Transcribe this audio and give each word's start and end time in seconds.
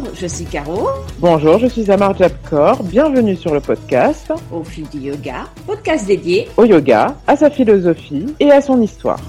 Bonjour, 0.00 0.14
je 0.14 0.26
suis 0.26 0.44
Caro. 0.46 0.88
Bonjour, 1.18 1.58
je 1.58 1.66
suis 1.66 1.90
Amar 1.90 2.16
Jabkor. 2.16 2.82
Bienvenue 2.84 3.36
sur 3.36 3.52
le 3.52 3.60
podcast 3.60 4.32
Au 4.50 4.64
fil 4.64 4.88
du 4.88 4.98
yoga, 4.98 5.46
podcast 5.66 6.06
dédié 6.06 6.48
au 6.56 6.64
yoga, 6.64 7.14
à 7.26 7.36
sa 7.36 7.50
philosophie 7.50 8.34
et 8.40 8.50
à 8.50 8.62
son 8.62 8.80
histoire. 8.80 9.20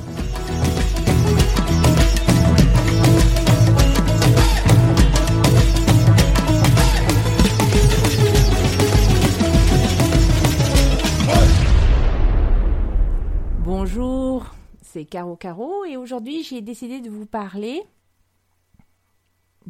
Bonjour, 13.60 14.46
c'est 14.81 15.03
Caro 15.03 15.35
Caro 15.35 15.83
et 15.83 15.97
aujourd'hui 15.97 16.44
j'ai 16.44 16.62
décidé 16.62 17.02
de 17.02 17.09
vous 17.09 17.26
parler 17.26 17.81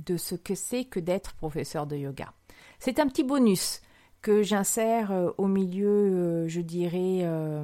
de 0.06 0.18
ce 0.18 0.36
que 0.36 0.56
c'est 0.56 0.86
que 0.86 1.00
d'être 1.00 1.34
professeur 1.34 1.88
de 1.88 1.96
yoga. 1.96 2.34
C'est 2.80 3.00
un 3.00 3.08
petit 3.08 3.24
bonus 3.24 3.82
que 4.22 4.44
j'insère 4.44 5.12
euh, 5.12 5.32
au 5.38 5.48
milieu, 5.48 5.88
euh, 5.88 6.48
je 6.48 6.62
dirais, 6.62 7.22
euh, 7.24 7.64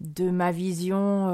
de 0.00 0.30
ma 0.30 0.50
vision 0.50 1.30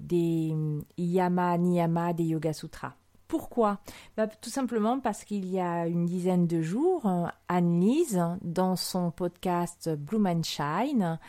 des 0.00 0.54
Yama 0.98 1.56
Niyama 1.56 2.12
des 2.12 2.24
Yoga 2.24 2.52
Sutras. 2.52 2.94
Pourquoi? 3.28 3.78
Bah, 4.16 4.26
Tout 4.26 4.50
simplement 4.50 4.98
parce 4.98 5.24
qu'il 5.24 5.46
y 5.46 5.60
a 5.60 5.86
une 5.86 6.04
dizaine 6.04 6.46
de 6.48 6.62
jours, 6.62 7.08
Anne-Lise, 7.48 8.22
dans 8.42 8.74
son 8.74 9.12
podcast 9.12 9.88
Blue 9.94 10.26
and 10.26 10.42
Shine, 10.42 11.20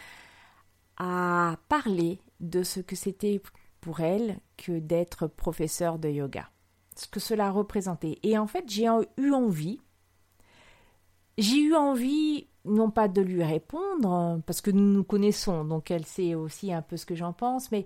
a 0.97 1.57
parlé 1.69 2.19
de 2.39 2.63
ce 2.63 2.79
que 2.79 2.95
c'était 2.95 3.39
pour 3.79 3.99
elle 3.99 4.39
que 4.57 4.79
d'être 4.79 5.27
professeur 5.27 5.99
de 5.99 6.09
yoga 6.09 6.49
ce 6.97 7.07
que 7.07 7.19
cela 7.19 7.51
représentait. 7.51 8.19
Et 8.23 8.37
en 8.37 8.47
fait, 8.47 8.65
j'ai 8.67 8.87
eu 9.17 9.31
envie, 9.31 9.79
j'ai 11.37 11.59
eu 11.59 11.75
envie, 11.75 12.47
non 12.65 12.89
pas 12.89 13.07
de 13.07 13.21
lui 13.21 13.43
répondre, 13.43 14.41
parce 14.45 14.61
que 14.61 14.71
nous 14.71 14.91
nous 14.93 15.03
connaissons, 15.03 15.63
donc 15.65 15.91
elle 15.91 16.05
sait 16.05 16.35
aussi 16.35 16.73
un 16.73 16.81
peu 16.81 16.97
ce 16.97 17.05
que 17.05 17.15
j'en 17.15 17.33
pense, 17.33 17.71
mais 17.71 17.85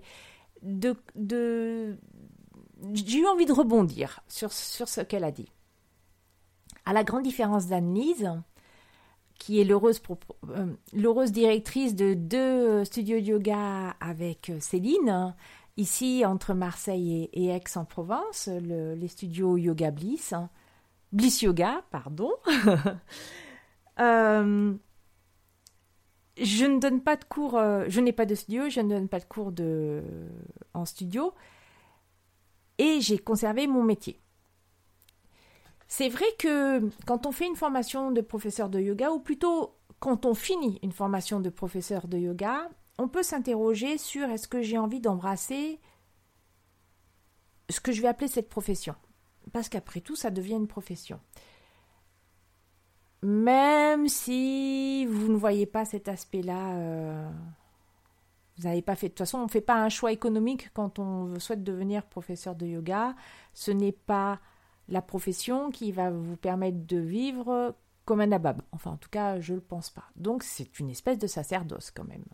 de, 0.62 0.96
de 1.14 1.96
j'ai 2.92 3.18
eu 3.18 3.26
envie 3.26 3.46
de 3.46 3.52
rebondir 3.52 4.20
sur, 4.28 4.52
sur 4.52 4.88
ce 4.88 5.00
qu'elle 5.00 5.24
a 5.24 5.30
dit. 5.30 5.50
À 6.84 6.92
la 6.92 7.04
grande 7.04 7.22
différence 7.22 7.66
d'Anne-Lise, 7.66 8.32
qui 9.38 9.60
est 9.60 9.64
l'heureuse, 9.64 10.00
euh, 10.50 10.66
l'heureuse 10.92 11.32
directrice 11.32 11.94
de 11.94 12.14
deux 12.14 12.84
studios 12.84 13.20
de 13.20 13.26
yoga 13.26 13.90
avec 14.00 14.50
euh, 14.50 14.58
Céline, 14.60 15.34
Ici, 15.76 16.24
entre 16.26 16.52
Marseille 16.52 17.30
et, 17.32 17.48
Aix-en-Provence, 17.48 18.48
les 18.48 19.08
studios 19.08 19.56
Yoga 19.56 19.90
Bliss, 19.90 20.32
hein. 20.32 20.50
Bliss 21.12 21.42
Yoga, 21.42 21.82
pardon. 21.90 22.30
Euh, 24.00 24.74
je 26.38 26.64
ne 26.64 26.78
donne 26.78 27.02
pas 27.02 27.16
de 27.16 27.24
cours, 27.24 27.56
euh, 27.56 27.84
je 27.88 28.00
n'ai 28.00 28.12
pas 28.12 28.24
de 28.24 28.34
studio, 28.34 28.70
je 28.70 28.80
ne 28.80 28.88
donne 28.88 29.06
pas 29.06 29.20
de 29.20 29.26
cours 29.26 29.52
de, 29.52 30.02
en 30.72 30.86
studio, 30.86 31.34
et 32.78 33.02
j'ai 33.02 33.18
conservé 33.18 33.66
mon 33.66 33.82
métier. 33.82 34.18
C'est 35.88 36.08
vrai 36.08 36.24
que 36.38 36.88
quand 37.04 37.26
on 37.26 37.32
fait 37.32 37.46
une 37.46 37.54
formation 37.54 38.10
de 38.12 38.22
professeur 38.22 38.70
de 38.70 38.80
yoga, 38.80 39.10
ou 39.12 39.20
plutôt 39.20 39.76
quand 40.00 40.24
on 40.24 40.32
finit 40.32 40.78
une 40.82 40.92
formation 40.92 41.38
de 41.38 41.50
professeur 41.50 42.08
de 42.08 42.16
yoga, 42.16 42.70
on 42.98 43.08
peut 43.08 43.22
s'interroger 43.22 43.98
sur 43.98 44.28
est-ce 44.28 44.48
que 44.48 44.62
j'ai 44.62 44.78
envie 44.78 45.00
d'embrasser 45.00 45.80
ce 47.68 47.80
que 47.80 47.92
je 47.92 48.02
vais 48.02 48.08
appeler 48.08 48.28
cette 48.28 48.48
profession. 48.48 48.94
Parce 49.52 49.68
qu'après 49.68 50.00
tout, 50.00 50.14
ça 50.14 50.30
devient 50.30 50.54
une 50.54 50.68
profession. 50.68 51.20
Même 53.22 54.08
si 54.08 55.06
vous 55.06 55.28
ne 55.28 55.36
voyez 55.36 55.66
pas 55.66 55.84
cet 55.84 56.08
aspect-là, 56.08 56.74
euh, 56.74 57.30
vous 58.56 58.64
n'avez 58.64 58.82
pas 58.82 58.94
fait. 58.94 59.08
De 59.08 59.12
toute 59.12 59.20
façon, 59.20 59.38
on 59.38 59.44
ne 59.44 59.50
fait 59.50 59.60
pas 59.60 59.82
un 59.82 59.88
choix 59.88 60.12
économique 60.12 60.70
quand 60.74 60.98
on 60.98 61.38
souhaite 61.38 61.64
devenir 61.64 62.04
professeur 62.04 62.54
de 62.54 62.66
yoga. 62.66 63.14
Ce 63.54 63.70
n'est 63.70 63.92
pas 63.92 64.40
la 64.88 65.02
profession 65.02 65.70
qui 65.70 65.92
va 65.92 66.10
vous 66.10 66.36
permettre 66.36 66.86
de 66.86 66.98
vivre 66.98 67.74
comme 68.04 68.20
un 68.20 68.32
abab. 68.32 68.62
Enfin, 68.72 68.92
en 68.92 68.96
tout 68.96 69.10
cas, 69.10 69.40
je 69.40 69.52
ne 69.52 69.58
le 69.58 69.62
pense 69.62 69.90
pas. 69.90 70.04
Donc, 70.16 70.42
c'est 70.42 70.80
une 70.80 70.90
espèce 70.90 71.18
de 71.18 71.28
sacerdoce 71.28 71.90
quand 71.90 72.04
même 72.04 72.24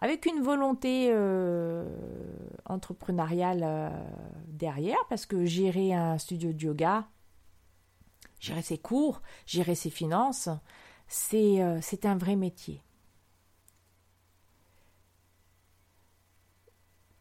avec 0.00 0.26
une 0.26 0.42
volonté 0.42 1.08
euh, 1.10 1.84
entrepreneuriale 2.66 3.62
euh, 3.64 3.90
derrière, 4.48 4.98
parce 5.08 5.26
que 5.26 5.44
gérer 5.44 5.94
un 5.94 6.18
studio 6.18 6.52
de 6.52 6.62
yoga, 6.62 7.06
gérer 8.38 8.62
ses 8.62 8.78
cours, 8.78 9.22
gérer 9.46 9.74
ses 9.74 9.90
finances, 9.90 10.48
c'est 11.08 11.62
euh, 11.62 11.80
un 12.04 12.16
vrai 12.16 12.36
métier. 12.36 12.82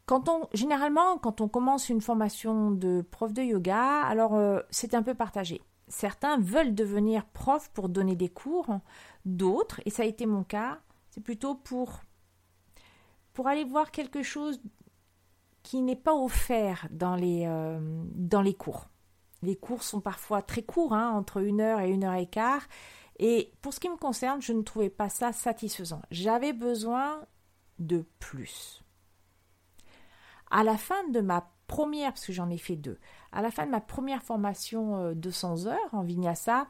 Quand 0.06 0.50
généralement, 0.54 1.18
quand 1.18 1.42
on 1.42 1.48
commence 1.48 1.90
une 1.90 2.02
formation 2.02 2.70
de 2.70 3.02
prof 3.10 3.34
de 3.34 3.42
yoga, 3.42 4.02
alors 4.04 4.40
c'est 4.70 4.94
un 4.94 5.02
peu 5.02 5.16
partagé. 5.16 5.64
Certains 5.88 6.38
veulent 6.38 6.76
devenir 6.76 7.26
prof 7.26 7.72
pour 7.74 7.90
donner 7.90 8.16
des 8.16 8.30
cours, 8.30 8.68
d'autres, 9.26 9.82
et 9.84 9.90
ça 9.90 10.04
a 10.04 10.06
été 10.06 10.28
mon 10.28 10.44
cas, 10.44 10.78
c'est 11.10 11.22
plutôt 11.22 11.56
pour 11.56 12.02
pour 13.36 13.48
aller 13.48 13.66
voir 13.66 13.92
quelque 13.92 14.24
chose 14.24 14.60
qui 15.62 15.82
n'est 15.82 15.96
pas 15.96 16.16
offert 16.16 16.88
dans 16.90 17.16
les, 17.16 17.46
euh, 17.46 18.54
cours. 18.58 18.88
Les 19.44 19.56
cours 19.56 19.84
sont 19.84 20.02
parfois 20.02 20.42
très 20.42 20.64
courts, 20.64 20.94
hein, 20.94 21.12
entre 21.12 21.44
une 21.44 21.62
heure 21.62 21.82
et 21.82 21.92
une 21.92 22.06
heure 22.06 22.16
et 22.16 22.28
quart. 22.28 22.66
Et 23.20 23.52
pour 23.62 23.74
ce 23.74 23.80
qui 23.80 23.90
me 23.90 23.98
concerne, 23.98 24.42
je 24.42 24.54
ne 24.54 24.62
trouvais 24.62 24.90
pas 24.90 25.10
ça 25.10 25.34
satisfaisant. 25.34 26.02
J'avais 26.12 26.54
besoin 26.54 27.22
de 27.78 28.06
plus. 28.20 28.84
À 30.50 30.64
la 30.64 30.78
fin 30.78 31.08
de 31.10 31.20
ma 31.20 31.52
première, 31.68 32.14
parce 32.14 32.32
j'en 32.32 32.50
ai 32.50 32.58
fait 32.58 32.76
deux, 32.76 33.00
à 33.32 33.42
la 33.42 33.52
fin 33.52 33.66
de 33.66 33.72
ma 33.72 33.82
première 33.82 34.24
formation 34.24 35.14
200 35.14 35.66
euh, 35.66 35.70
heures 35.72 35.94
en 35.94 36.04
Vinyasa, 36.04 36.68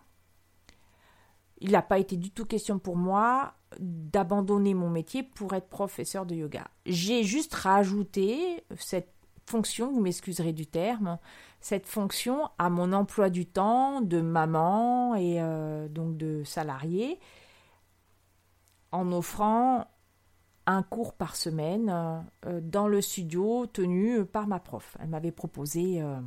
il 1.60 1.72
n'a 1.72 1.82
pas 1.82 2.00
été 2.00 2.18
du 2.18 2.32
tout 2.32 2.46
question 2.46 2.80
pour 2.80 2.98
moi 2.98 3.54
d'abandonner 3.80 4.74
mon 4.74 4.90
métier 4.90 5.24
pour 5.24 5.54
être 5.54 5.68
professeur 5.68 6.26
de 6.26 6.36
yoga. 6.36 6.68
J'ai 6.86 7.24
juste 7.24 7.54
rajouté 7.54 8.64
cette 8.78 9.14
fonction, 9.46 9.92
vous 9.92 10.02
m'excuserez 10.02 10.54
du 10.54 10.66
terme, 10.66 11.18
cette 11.60 11.88
fonction 11.88 12.50
à 12.58 12.70
mon 12.70 12.94
emploi 12.94 13.30
du 13.30 13.46
temps 13.46 14.02
de 14.02 14.22
maman 14.22 15.16
et 15.16 15.42
euh, 15.42 15.88
donc 15.88 16.18
de 16.18 16.44
salarié 16.44 17.20
en 18.92 19.12
offrant 19.12 19.88
un 20.68 20.84
cours 20.84 21.14
par 21.14 21.36
semaine 21.36 22.26
euh, 22.46 22.60
dans 22.62 22.88
le 22.88 23.02
studio 23.02 23.68
tenu 23.68 24.26
par 24.26 24.48
ma 24.48 24.60
prof. 24.60 24.98
Elle 25.00 25.10
m'avait 25.10 25.32
proposé, 25.32 26.02
euh, 26.02 26.20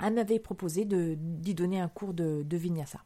elle 0.00 0.14
m'avait 0.14 0.38
proposé 0.38 0.84
d'y 0.86 1.54
donner 1.54 1.80
un 1.80 1.88
cours 1.88 2.14
de, 2.14 2.42
de 2.44 2.56
vinyasa. 2.56 3.00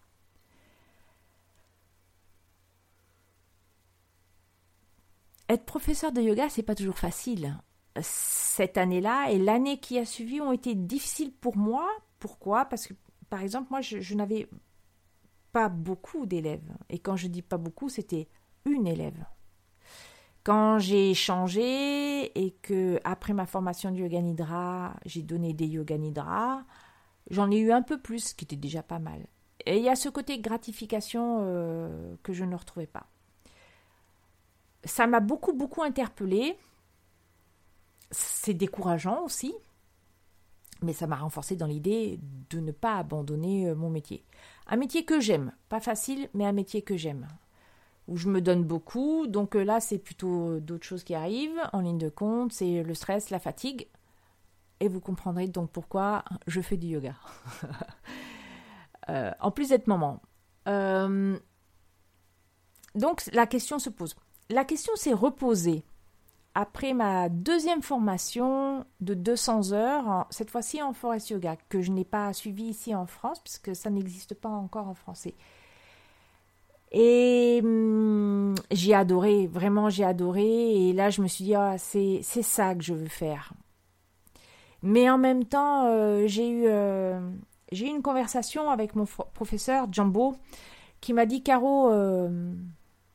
Être 5.49 5.65
professeur 5.65 6.13
de 6.13 6.21
yoga, 6.21 6.49
c'est 6.49 6.63
pas 6.63 6.75
toujours 6.75 6.99
facile. 6.99 7.57
Cette 8.01 8.77
année-là 8.77 9.31
et 9.31 9.39
l'année 9.39 9.79
qui 9.79 9.99
a 9.99 10.05
suivi 10.05 10.41
ont 10.41 10.53
été 10.53 10.75
difficiles 10.75 11.33
pour 11.33 11.57
moi. 11.57 11.89
Pourquoi? 12.19 12.65
Parce 12.67 12.87
que, 12.87 12.95
par 13.31 13.43
exemple, 13.43 13.69
moi, 13.71 13.81
je, 13.81 14.15
n'avais 14.15 14.49
pas 15.53 15.69
beaucoup 15.69 16.27
d'élèves. 16.27 16.77
Et 16.91 16.99
quand 16.99 17.17
je 17.17 17.29
dis 17.29 17.43
pas 17.43 17.59
beaucoup, 17.59 17.89
c'était 17.89 18.29
une 18.65 18.87
élève. 18.87 19.25
Quand 20.43 20.79
j'ai 20.79 21.15
changé 21.15 22.39
et 22.39 22.53
que 22.63 23.01
après 23.05 23.33
ma 23.33 23.47
formation 23.47 23.91
de 23.91 23.97
yoga 23.97 24.21
nidra, 24.21 24.95
j'ai 25.05 25.23
donné 25.23 25.55
des 25.55 25.67
yoga 25.67 25.99
nidra, 25.99 26.65
j'en 27.31 27.51
ai 27.51 27.59
eu 27.59 27.73
un 27.73 27.83
peu 27.83 28.01
plus, 28.01 28.29
ce 28.29 28.35
qui 28.35 28.45
était 28.45 28.57
déjà 28.57 28.83
pas 28.83 29.01
mal. 29.01 29.27
Et 29.65 29.79
il 29.79 29.83
y 29.83 29.89
a 29.89 29.97
ce 29.97 30.09
côté 30.09 30.39
gratification 30.39 31.39
euh, 31.41 32.15
que 32.23 32.33
je 32.33 32.45
ne 32.45 32.55
retrouvais 32.55 32.87
pas 32.87 33.09
ça 34.87 35.07
m'a 35.07 35.21
beaucoup, 35.21 35.53
beaucoup 35.53 35.83
interpellée. 35.83 36.57
C'est 38.11 38.55
décourageant 38.55 39.25
aussi, 39.25 39.55
mais 40.83 40.93
ça 40.93 41.07
m'a 41.07 41.17
renforcé 41.17 41.57
dans 41.57 41.67
l'idée 41.67 42.21
de 42.51 42.61
ne 42.61 42.73
pas 42.73 42.97
abandonner 42.97 43.69
euh, 43.69 43.75
mon 43.75 43.91
métier. 43.91 44.25
Un 44.67 44.77
métier 44.77 45.05
que 45.05 45.21
j'aime, 45.21 45.53
pas 45.69 45.81
facile, 45.81 46.29
mais 46.35 46.47
un 46.47 46.53
métier 46.53 46.83
que 46.83 46.97
j'aime, 46.97 47.27
où 48.07 48.17
je 48.17 48.29
me 48.29 48.41
donne 48.41 48.65
beaucoup. 48.65 49.27
Donc 49.27 49.57
euh, 49.57 49.65
là, 49.65 49.81
c'est 49.81 49.99
plutôt 49.99 50.51
euh, 50.51 50.61
d'autres 50.61 50.87
choses 50.87 51.05
qui 51.05 51.15
arrivent 51.15 51.61
en 51.73 51.81
ligne 51.81 51.99
de 51.99 52.09
compte, 52.09 52.53
c'est 52.53 52.83
le 52.83 52.95
stress, 52.95 53.31
la 53.31 53.39
fatigue. 53.39 53.89
Et 54.81 54.89
vous 54.89 55.01
comprendrez 55.01 55.49
donc 55.49 55.71
pourquoi 55.71 56.23
je 56.47 56.61
fais 56.61 56.77
du 56.77 56.89
yoga. 56.89 57.15
en 59.41 59.51
plus 59.51 59.71
d'être 59.71 59.87
maman. 59.87 60.21
donc 62.95 63.23
la 63.33 63.47
question 63.47 63.79
se 63.79 63.89
pose 63.89 64.15
la 64.51 64.65
question 64.65 64.95
s'est 64.97 65.13
reposée 65.13 65.85
après 66.55 66.95
ma 66.95 67.29
deuxième 67.29 67.83
formation 67.83 68.87
de 69.01 69.13
200 69.13 69.73
heures, 69.73 70.27
cette 70.31 70.51
fois-ci 70.51 70.83
en 70.83 70.95
forest 70.95 71.29
yoga, 71.29 71.57
que 71.69 71.83
je 71.83 71.93
n'ai 71.93 72.05
pas 72.05 72.33
suivi 72.33 72.65
ici 72.65 72.95
en 72.95 73.05
France, 73.05 73.41
puisque 73.41 73.77
ça 73.77 73.91
n'existe 73.91 74.35
pas 74.35 74.49
encore 74.49 74.89
en 74.89 74.95
français. 74.95 75.35
Et 76.93 77.61
hum, 77.63 78.55
j'ai 78.71 78.95
adoré, 78.95 79.47
vraiment 79.47 79.91
j'ai 79.91 80.05
adoré. 80.05 80.89
Et 80.89 80.93
là, 80.95 81.11
je 81.11 81.21
me 81.21 81.27
suis 81.27 81.45
dit, 81.45 81.55
ah, 81.55 81.77
c'est 81.77 82.23
ça 82.23 82.75
que 82.75 82.83
je 82.83 82.95
veux 82.95 83.09
faire. 83.09 83.53
Mais 84.83 85.11
en 85.11 85.19
même 85.19 85.45
temps, 85.45 85.87
euh, 85.89 86.27
j'ai 86.27 86.49
eu, 86.49 86.65
euh, 86.69 87.21
eu 87.73 87.85
une 87.85 88.01
conversation 88.01 88.71
avec 88.71 88.95
mon 88.95 89.05
professeur 89.05 89.93
Jumbo 89.93 90.37
qui 91.03 91.13
m'a 91.13 91.27
dit, 91.27 91.43
Caro, 91.43 91.91
euh, 91.91 92.55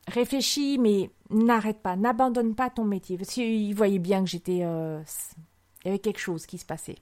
réfléchis, 0.08 0.78
mais 0.78 1.10
n'arrête 1.32 1.82
pas, 1.82 1.96
n'abandonne 1.96 2.56
pas 2.56 2.70
ton 2.70 2.86
métier. 2.86 3.18
Parce 3.18 3.32
qu'il 3.32 3.74
voyait 3.76 4.00
bien 4.00 4.24
que 4.24 4.30
j'étais... 4.30 4.58
il 4.58 5.86
y 5.86 5.90
avait 5.90 6.00
quelque 6.00 6.20
chose 6.20 6.46
qui 6.46 6.58
se 6.58 6.66
passait. 6.66 6.98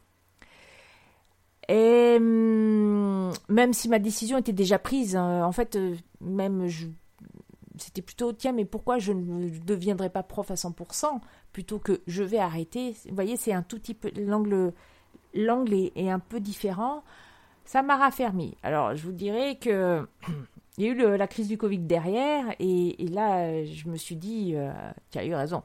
Et 1.70 2.18
hum, 2.18 3.32
même 3.48 3.74
si 3.74 3.90
ma 3.90 4.00
décision 4.00 4.40
était 4.40 4.54
déjà 4.54 4.80
prise, 4.80 5.16
hein, 5.16 5.46
en 5.46 5.52
fait, 5.52 5.76
euh, 5.76 5.96
même 6.20 6.68
c'était 7.78 8.02
plutôt 8.02 8.34
tiens, 8.34 8.54
mais 8.54 8.66
pourquoi 8.66 8.98
je 8.98 9.14
ne 9.14 9.50
deviendrai 9.60 10.10
pas 10.10 10.24
prof 10.24 10.50
à 10.50 10.56
100% 10.56 11.20
plutôt 11.54 11.78
que 11.78 12.02
je 12.08 12.24
vais 12.24 12.40
arrêter? 12.40 12.96
Vous 13.08 13.14
voyez, 13.14 13.38
c'est 13.38 13.54
un 13.54 13.62
tout 13.62 13.78
petit 13.78 13.94
peu 13.94 14.12
l'angle, 14.18 14.74
l'angle 15.36 15.76
est, 15.96 16.10
un 16.10 16.20
peu 16.20 16.40
différent. 16.40 17.04
Ça 17.66 17.84
m'a 17.84 17.98
raffermi. 17.98 18.58
Alors, 18.64 18.96
je 18.96 19.04
vous 19.04 19.12
dirais 19.12 19.58
que 19.62 20.08
il 20.80 20.86
y 20.86 20.88
a 20.88 20.94
eu 20.94 21.18
la 21.18 21.28
crise 21.28 21.50
du 21.50 21.58
Covid 21.58 21.80
derrière, 21.80 22.56
et, 22.58 22.96
là, 23.10 23.66
je 23.66 23.90
me 23.90 23.98
suis 23.98 24.16
dit, 24.16 24.54
euh, 24.56 24.72
tu 25.12 25.18
as 25.18 25.26
eu 25.26 25.36
raison. 25.36 25.62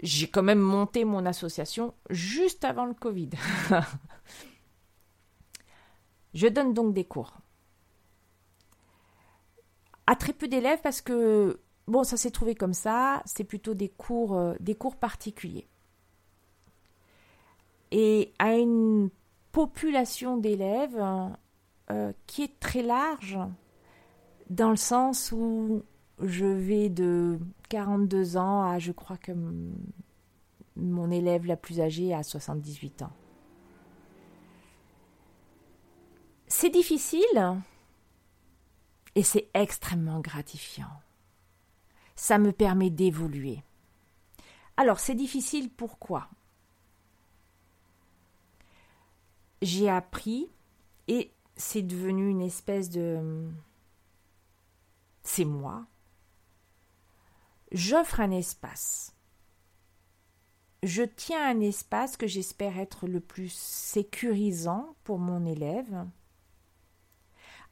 J'ai 0.00 0.28
quand 0.28 0.42
même 0.42 0.60
monté 0.60 1.04
mon 1.04 1.26
association 1.26 1.92
juste 2.08 2.64
avant 2.64 2.86
le 2.86 2.94
Covid. 2.94 3.28
Je 6.34 6.48
donne 6.48 6.72
donc 6.72 6.94
des 6.94 7.04
cours. 7.04 7.34
À 10.06 10.16
très 10.16 10.32
peu 10.32 10.48
d'élèves 10.48 10.80
parce 10.82 11.02
que, 11.02 11.60
bon, 11.86 12.02
ça 12.02 12.16
s'est 12.16 12.30
trouvé 12.30 12.54
comme 12.54 12.72
ça, 12.72 13.22
c'est 13.26 13.44
plutôt 13.44 13.74
des 13.74 13.90
cours, 13.90 14.38
euh, 14.38 14.54
des 14.58 14.74
cours 14.74 14.96
particuliers. 14.96 15.68
Et 17.90 18.32
à 18.38 18.54
une 18.54 19.10
population 19.52 20.38
d'élèves 20.38 20.98
euh, 21.90 22.12
qui 22.26 22.42
est 22.42 22.58
très 22.58 22.80
large, 22.80 23.38
dans 24.52 24.70
le 24.70 24.76
sens 24.76 25.32
où 25.32 25.82
je 26.20 26.44
vais 26.44 26.90
de 26.90 27.38
42 27.70 28.36
ans 28.36 28.64
à, 28.64 28.78
je 28.78 28.92
crois 28.92 29.16
que 29.16 29.32
mon 30.76 31.10
élève 31.10 31.46
la 31.46 31.56
plus 31.56 31.80
âgée 31.80 32.12
a 32.12 32.22
78 32.22 33.02
ans. 33.02 33.12
C'est 36.48 36.68
difficile 36.68 37.62
et 39.14 39.22
c'est 39.22 39.48
extrêmement 39.54 40.20
gratifiant. 40.20 41.00
Ça 42.14 42.36
me 42.36 42.52
permet 42.52 42.90
d'évoluer. 42.90 43.62
Alors, 44.76 45.00
c'est 45.00 45.14
difficile 45.14 45.70
pourquoi? 45.70 46.28
J'ai 49.62 49.88
appris 49.88 50.50
et 51.08 51.32
c'est 51.56 51.82
devenu 51.82 52.28
une 52.28 52.42
espèce 52.42 52.90
de... 52.90 53.50
C'est 55.22 55.44
moi. 55.44 55.86
J'offre 57.70 58.20
un 58.20 58.30
espace. 58.30 59.14
Je 60.82 61.02
tiens 61.02 61.48
un 61.48 61.60
espace 61.60 62.16
que 62.16 62.26
j'espère 62.26 62.78
être 62.78 63.06
le 63.06 63.20
plus 63.20 63.52
sécurisant 63.52 64.96
pour 65.04 65.18
mon 65.18 65.46
élève 65.46 66.06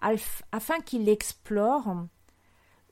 afin 0.01 0.81
qu'il 0.81 1.09
explore 1.09 2.07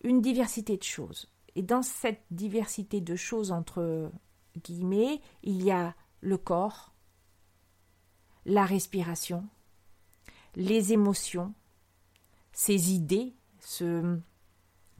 une 0.04 0.20
diversité 0.20 0.76
de 0.76 0.82
choses. 0.82 1.30
Et 1.54 1.62
dans 1.62 1.82
cette 1.82 2.22
diversité 2.30 3.00
de 3.00 3.16
choses, 3.16 3.50
entre 3.52 4.12
guillemets, 4.62 5.20
il 5.42 5.62
y 5.62 5.70
a 5.70 5.94
le 6.20 6.36
corps, 6.36 6.92
la 8.44 8.64
respiration, 8.64 9.48
les 10.54 10.92
émotions, 10.92 11.54
ses 12.52 12.92
idées, 12.92 13.34
ce, 13.60 14.18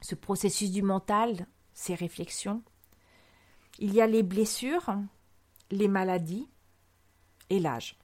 ce 0.00 0.14
processus 0.14 0.70
du 0.70 0.82
mental, 0.82 1.46
ses 1.74 1.94
réflexions. 1.94 2.62
Il 3.78 3.94
y 3.94 4.00
a 4.00 4.06
les 4.06 4.22
blessures, 4.22 4.96
les 5.70 5.88
maladies 5.88 6.48
et 7.50 7.60
l'âge. 7.60 7.96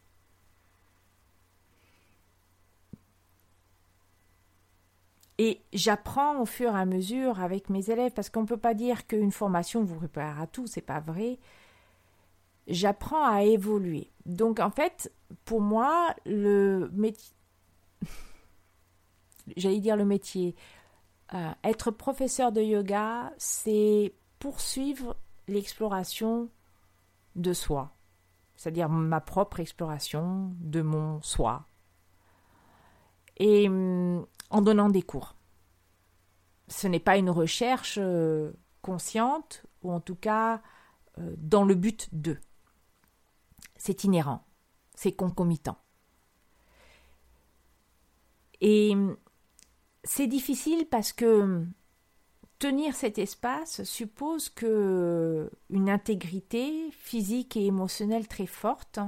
Et 5.38 5.60
j'apprends 5.72 6.40
au 6.40 6.46
fur 6.46 6.76
et 6.76 6.80
à 6.80 6.84
mesure 6.84 7.40
avec 7.40 7.68
mes 7.68 7.90
élèves, 7.90 8.12
parce 8.12 8.30
qu'on 8.30 8.42
ne 8.42 8.46
peut 8.46 8.56
pas 8.56 8.74
dire 8.74 9.06
qu'une 9.06 9.32
formation 9.32 9.82
vous 9.82 9.96
prépare 9.96 10.40
à 10.40 10.46
tout, 10.46 10.66
c'est 10.66 10.80
pas 10.80 11.00
vrai. 11.00 11.38
J'apprends 12.68 13.26
à 13.26 13.42
évoluer. 13.42 14.10
Donc 14.26 14.60
en 14.60 14.70
fait, 14.70 15.12
pour 15.44 15.60
moi, 15.60 16.14
le 16.24 16.88
métier, 16.92 17.34
j'allais 19.56 19.80
dire 19.80 19.96
le 19.96 20.04
métier, 20.04 20.54
euh, 21.34 21.50
être 21.64 21.90
professeur 21.90 22.52
de 22.52 22.60
yoga, 22.60 23.32
c'est 23.38 24.14
poursuivre 24.38 25.16
l'exploration 25.48 26.48
de 27.34 27.52
soi, 27.52 27.96
c'est-à-dire 28.54 28.88
ma 28.88 29.20
propre 29.20 29.58
exploration 29.60 30.52
de 30.60 30.80
mon 30.80 31.20
soi. 31.22 31.66
Et 33.36 33.68
hum, 33.68 34.26
en 34.50 34.62
donnant 34.62 34.88
des 34.88 35.02
cours. 35.02 35.34
Ce 36.68 36.86
n'est 36.86 37.00
pas 37.00 37.16
une 37.16 37.30
recherche 37.30 37.98
euh, 38.00 38.52
consciente, 38.80 39.64
ou 39.82 39.92
en 39.92 40.00
tout 40.00 40.14
cas 40.14 40.62
euh, 41.18 41.34
dans 41.36 41.64
le 41.64 41.74
but 41.74 42.08
de. 42.12 42.38
C'est 43.76 44.04
inhérent, 44.04 44.46
c'est 44.94 45.12
concomitant. 45.12 45.78
Et 48.60 48.94
c'est 50.04 50.26
difficile 50.26 50.86
parce 50.90 51.12
que 51.12 51.64
tenir 52.58 52.94
cet 52.94 53.18
espace 53.18 53.82
suppose 53.84 54.48
que 54.48 55.50
une 55.70 55.90
intégrité 55.90 56.90
physique 56.92 57.56
et 57.56 57.66
émotionnelle 57.66 58.28
très 58.28 58.46
forte. 58.46 59.00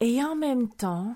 Et 0.00 0.22
en 0.22 0.34
même 0.34 0.68
temps 0.68 1.14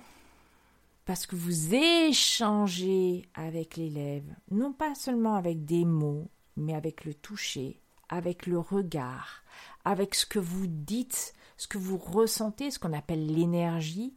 parce 1.11 1.26
que 1.26 1.35
vous 1.35 1.75
échangez 1.75 3.29
avec 3.35 3.76
l'élève, 3.76 4.33
non 4.53 4.73
pas 4.73 4.95
seulement 4.95 5.35
avec 5.35 5.65
des 5.65 5.85
mots, 5.85 6.29
mais 6.57 6.73
avec 6.73 7.05
le 7.05 7.15
toucher, 7.15 7.81
avec 8.09 8.47
le 8.47 8.61
regard, 8.61 9.43
avec 9.85 10.15
ce 10.15 10.25
que 10.25 10.38
vous 10.38 10.69
dites, 10.69 11.35
ce 11.57 11.67
que 11.67 11.79
vous 11.79 11.99
ressentez, 11.99 12.71
ce 12.71 12.79
qu'on 12.79 12.93
appelle 12.93 13.26
l'énergie, 13.26 14.15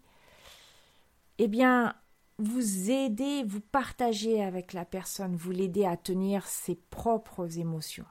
eh 1.39 1.47
bien, 1.47 1.95
vous 2.43 2.91
aidez, 2.91 3.43
vous 3.43 3.61
partagez 3.61 4.43
avec 4.43 4.73
la 4.73 4.85
personne, 4.85 5.35
vous 5.35 5.51
l'aidez 5.51 5.85
à 5.85 5.97
tenir 5.97 6.45
ses 6.47 6.75
propres 6.75 7.57
émotions. 7.57 8.05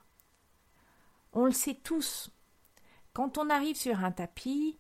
On 1.33 1.45
le 1.45 1.53
sait 1.53 1.75
tous. 1.75 2.31
Quand 3.13 3.39
on 3.39 3.51
arrive 3.51 3.77
sur 3.77 4.05
un 4.05 4.11
tapis, 4.11 4.79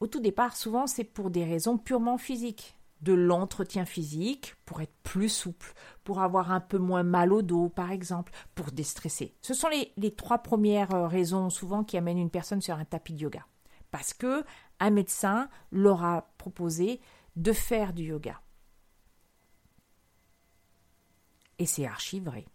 au 0.00 0.06
tout 0.06 0.20
départ, 0.20 0.56
souvent 0.56 0.86
c'est 0.86 1.04
pour 1.04 1.30
des 1.30 1.44
raisons 1.44 1.78
purement 1.78 2.18
physiques 2.18 2.76
de 3.02 3.12
l'entretien 3.12 3.84
physique 3.84 4.56
pour 4.64 4.80
être 4.80 4.94
plus 5.02 5.28
souple, 5.28 5.74
pour 6.04 6.20
avoir 6.20 6.50
un 6.50 6.60
peu 6.60 6.78
moins 6.78 7.02
mal 7.02 7.32
au 7.32 7.42
dos, 7.42 7.68
par 7.68 7.90
exemple, 7.90 8.32
pour 8.54 8.72
déstresser. 8.72 9.34
Ce 9.42 9.54
sont 9.54 9.68
les, 9.68 10.14
trois 10.14 10.38
premières 10.38 10.94
euh, 10.94 11.06
raisons 11.06 11.50
souvent 11.50 11.84
qui 11.84 11.96
amènent 11.96 12.18
une 12.18 12.30
personne 12.30 12.62
sur 12.62 12.76
un 12.76 12.84
tapis 12.84 13.12
de 13.12 13.20
yoga. 13.20 13.46
Parce 13.90 14.14
que 14.14 14.44
un 14.80 14.90
médecin 14.90 15.48
leur 15.70 16.04
a 16.04 16.30
proposé 16.38 17.00
de 17.36 17.52
faire 17.52 17.92
du 17.92 18.04
yoga. 18.04 18.40
Et 21.58 21.66
c'est 21.66 21.86
archi 21.86 22.20
vrai. 22.20 22.46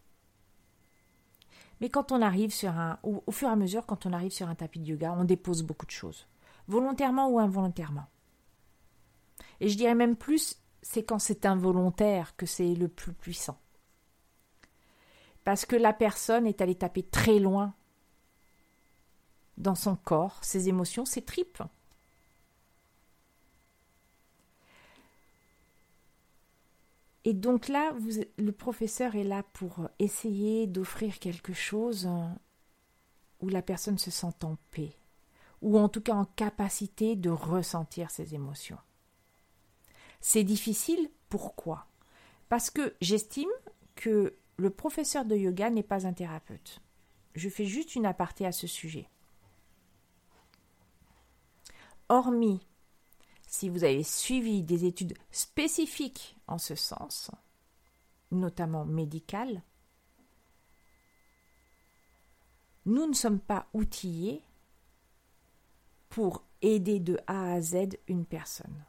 Mais 1.80 1.90
quand 1.90 2.12
on 2.12 2.22
arrive 2.22 2.54
sur 2.54 2.70
un, 2.70 3.00
au, 3.04 3.24
au 3.26 3.32
fur 3.32 3.50
et 3.50 3.52
à 3.52 3.56
mesure, 3.56 3.86
quand 3.86 4.06
on 4.06 4.14
arrive 4.14 4.32
sur 4.32 4.48
un 4.48 4.56
tapis 4.56 4.80
de 4.80 4.86
yoga, 4.86 5.14
on 5.18 5.24
dépose 5.24 5.64
beaucoup 5.64 5.88
de 5.88 5.92
choses, 5.92 6.28
volontairement 6.68 7.28
ou 7.30 7.40
involontairement. 7.40 8.08
Et 9.60 9.70
je 9.70 9.78
dirais 9.78 9.96
même 9.96 10.16
plus, 10.16 10.62
c'est 10.82 11.04
quand 11.04 11.20
c'est 11.20 11.46
involontaire 11.46 12.36
que 12.36 12.46
c'est 12.46 12.76
le 12.76 12.88
plus 12.88 13.14
puissant. 13.14 13.60
Parce 15.44 15.66
que 15.66 15.76
la 15.76 15.94
personne 15.94 16.46
est 16.46 16.62
allée 16.62 16.76
taper 16.76 17.04
très 17.04 17.40
loin 17.40 17.74
dans 19.58 19.76
son 19.76 19.96
corps, 19.96 20.44
ses 20.44 20.70
émotions, 20.70 21.06
ses 21.06 21.24
tripes. 21.24 21.64
Et 27.24 27.34
donc 27.34 27.68
là, 27.68 27.94
le 28.38 28.52
professeur 28.52 29.16
est 29.16 29.24
là 29.24 29.44
pour 29.54 29.90
essayer 30.00 30.66
d'offrir 30.68 31.20
quelque 31.20 31.54
chose 31.54 32.10
où 33.40 33.50
la 33.50 33.62
personne 33.62 33.98
se 33.98 34.10
sent 34.10 34.44
en 34.44 34.58
paix, 34.72 34.96
ou 35.62 35.78
en 35.78 35.90
tout 35.90 36.02
cas 36.02 36.16
en 36.16 36.26
capacité 36.26 37.16
de 37.16 37.30
ressentir 37.30 38.10
ses 38.10 38.34
émotions. 38.34 38.80
C'est 40.20 40.44
difficile, 40.44 41.10
pourquoi? 41.30 41.88
Parce 42.50 42.70
que 42.70 42.96
j'estime 43.02 43.50
que 43.96 44.36
le 44.58 44.70
professeur 44.70 45.26
de 45.26 45.36
yoga 45.36 45.70
n'est 45.70 45.84
pas 45.84 46.08
un 46.08 46.14
thérapeute. 46.14 46.82
Je 47.34 47.50
fais 47.50 47.66
juste 47.66 47.96
une 47.96 48.06
aparté 48.06 48.46
à 48.46 48.52
ce 48.52 48.68
sujet. 48.68 49.10
Hormis 52.10 52.60
si 53.52 53.68
vous 53.68 53.84
avez 53.84 54.04
suivi 54.04 54.64
des 54.64 54.86
études 54.86 55.14
spécifiques 55.30 56.38
en 56.48 56.58
ce 56.58 56.74
sens, 56.74 57.30
notamment 58.32 58.86
médicales, 58.86 59.62
nous 62.86 63.06
ne 63.06 63.14
sommes 63.14 63.42
pas 63.42 63.68
outillés 63.74 64.42
pour 66.08 66.46
aider 66.62 67.02
de 67.02 67.20
A 67.28 67.52
à 67.52 67.62
Z 67.62 67.98
une 68.08 68.26
personne. 68.26 68.86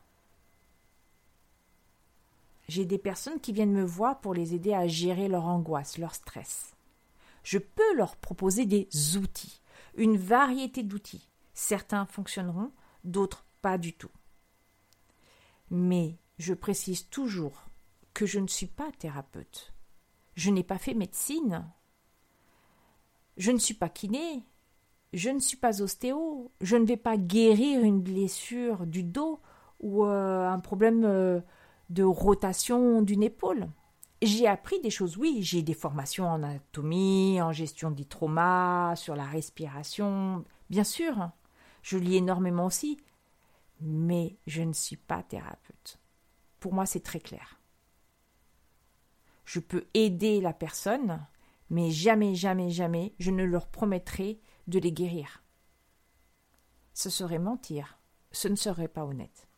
J'ai 2.69 2.85
des 2.85 2.99
personnes 2.99 3.41
qui 3.41 3.53
viennent 3.53 3.73
me 3.73 3.85
voir 3.85 4.21
pour 4.21 4.33
les 4.33 4.55
aider 4.55 4.75
à 4.75 4.87
gérer 4.87 5.27
leur 5.27 5.47
angoisse, 5.47 5.99
leur 5.99 6.15
stress. 6.15 6.77
Je 7.43 7.59
peux 7.59 7.97
leur 7.97 8.15
proposer 8.15 8.65
des 8.65 8.89
outils, 9.17 9.61
une 9.97 10.17
variété 10.17 10.85
d'outils. 10.85 11.29
Certains 11.53 12.07
fonctionneront, 12.07 12.71
d'autres 13.03 13.45
pas 13.61 13.77
du 13.77 13.93
tout. 13.93 14.11
Mais 15.73 16.19
je 16.37 16.53
précise 16.53 17.09
toujours 17.09 17.65
que 18.13 18.27
je 18.27 18.39
ne 18.39 18.47
suis 18.47 18.67
pas 18.67 18.91
thérapeute. 18.99 19.73
Je 20.35 20.51
n'ai 20.51 20.63
pas 20.63 20.77
fait 20.77 20.93
médecine. 20.93 21.65
Je 23.39 23.53
ne 23.53 23.59
suis 23.59 23.73
pas 23.73 23.89
kiné. 23.89 24.45
Je 25.15 25.31
ne 25.31 25.39
suis 25.39 25.57
pas 25.57 25.81
ostéo. 25.81 26.53
Je 26.61 26.77
ne 26.77 26.85
vais 26.85 26.99
pas 26.99 27.17
guérir 27.17 27.81
une 27.81 28.03
blessure 28.03 28.87
du 28.87 29.03
dos 29.03 29.41
ou 29.81 30.05
euh, 30.05 30.47
un 30.47 30.61
problème 30.61 31.05
euh, 31.07 31.41
de 31.89 32.05
rotation 32.05 33.01
d'une 33.01 33.23
épaule. 33.23 33.67
J'ai 34.21 34.47
appris 34.47 34.79
des 34.81 34.91
choses, 34.91 35.17
oui, 35.17 35.39
j'ai 35.41 35.63
des 35.63 35.73
formations 35.73 36.29
en 36.29 36.43
anatomie, 36.43 37.41
en 37.41 37.51
gestion 37.51 37.91
des 37.91 38.05
traumas, 38.05 38.95
sur 38.95 39.17
la 39.17 39.25
respiration, 39.25 40.45
bien 40.69 40.85
sûr. 40.85 41.31
Je 41.81 41.97
lis 41.97 42.19
énormément 42.19 42.67
aussi, 42.67 42.99
mais 43.83 44.37
je 44.47 44.63
ne 44.63 44.73
suis 44.73 44.97
pas 44.97 45.23
thérapeute. 45.23 45.99
Pour 46.61 46.73
moi, 46.73 46.87
c'est 46.87 47.03
très 47.03 47.21
clair. 47.21 47.61
Je 49.45 49.61
peux 49.61 49.87
aider 49.95 50.41
la 50.41 50.53
personne, 50.53 51.27
mais 51.71 51.91
jamais, 51.91 52.35
jamais, 52.35 52.71
jamais, 52.71 53.15
je 53.19 53.31
ne 53.31 53.45
leur 53.45 53.67
promettrai 53.67 54.41
de 54.67 54.79
les 54.79 54.93
guérir. 54.93 55.43
Ce 56.95 57.11
serait 57.11 57.39
mentir, 57.39 57.99
ce 58.31 58.49
ne 58.49 58.57
serait 58.57 58.89
pas 58.89 59.05
honnête. 59.05 59.49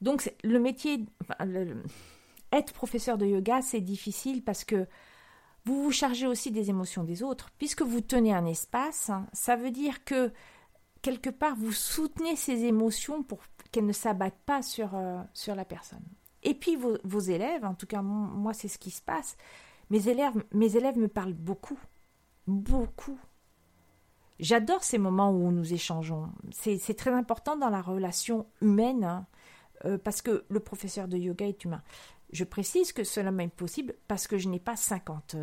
Donc 0.00 0.32
le 0.42 0.58
métier, 0.58 1.04
être 2.52 2.72
professeur 2.72 3.18
de 3.18 3.26
yoga, 3.26 3.62
c'est 3.62 3.80
difficile 3.80 4.42
parce 4.44 4.64
que 4.64 4.86
vous 5.64 5.82
vous 5.82 5.92
chargez 5.92 6.26
aussi 6.26 6.50
des 6.50 6.68
émotions 6.68 7.04
des 7.04 7.22
autres. 7.22 7.50
Puisque 7.58 7.82
vous 7.82 8.00
tenez 8.00 8.34
un 8.34 8.44
espace, 8.44 9.10
hein, 9.10 9.26
ça 9.32 9.56
veut 9.56 9.70
dire 9.70 10.04
que 10.04 10.32
quelque 11.04 11.28
part 11.28 11.54
vous 11.54 11.70
soutenez 11.70 12.34
ces 12.34 12.64
émotions 12.64 13.22
pour 13.22 13.40
qu'elles 13.70 13.84
ne 13.84 13.92
s'abattent 13.92 14.40
pas 14.46 14.62
sur, 14.62 14.94
euh, 14.94 15.20
sur 15.34 15.54
la 15.54 15.66
personne. 15.66 16.02
Et 16.42 16.54
puis 16.54 16.76
vos, 16.76 17.20
élèves, 17.20 17.64
en 17.64 17.74
tout 17.74 17.86
cas 17.86 18.00
moi 18.00 18.54
c'est 18.54 18.68
ce 18.68 18.78
qui 18.78 18.90
se 18.90 19.02
passe, 19.02 19.36
mes 19.90 20.08
élèves, 20.08 20.32
mes 20.52 20.76
élèves 20.76 20.98
me 20.98 21.08
parlent 21.08 21.34
beaucoup, 21.34 21.78
beaucoup. 22.46 23.18
J'adore 24.40 24.82
ces 24.82 24.98
moments 24.98 25.30
où 25.30 25.52
nous 25.52 25.74
échangeons. 25.74 26.30
C'est 26.52 26.96
très 26.96 27.12
important 27.12 27.56
dans 27.56 27.70
la 27.70 27.82
relation 27.82 28.46
humaine. 28.62 29.04
Hein. 29.04 29.26
Euh, 29.84 29.98
parce 29.98 30.22
que 30.22 30.44
le 30.48 30.60
professeur 30.60 31.08
de 31.08 31.18
yoga 31.18 31.46
est 31.46 31.64
humain. 31.64 31.82
Je 32.32 32.44
précise 32.44 32.92
que 32.92 33.04
cela 33.04 33.30
m'est 33.30 33.48
possible 33.48 33.94
parce 34.08 34.26
que 34.26 34.38
je 34.38 34.48
n'ai 34.48 34.58
pas 34.58 34.76
50, 34.76 35.36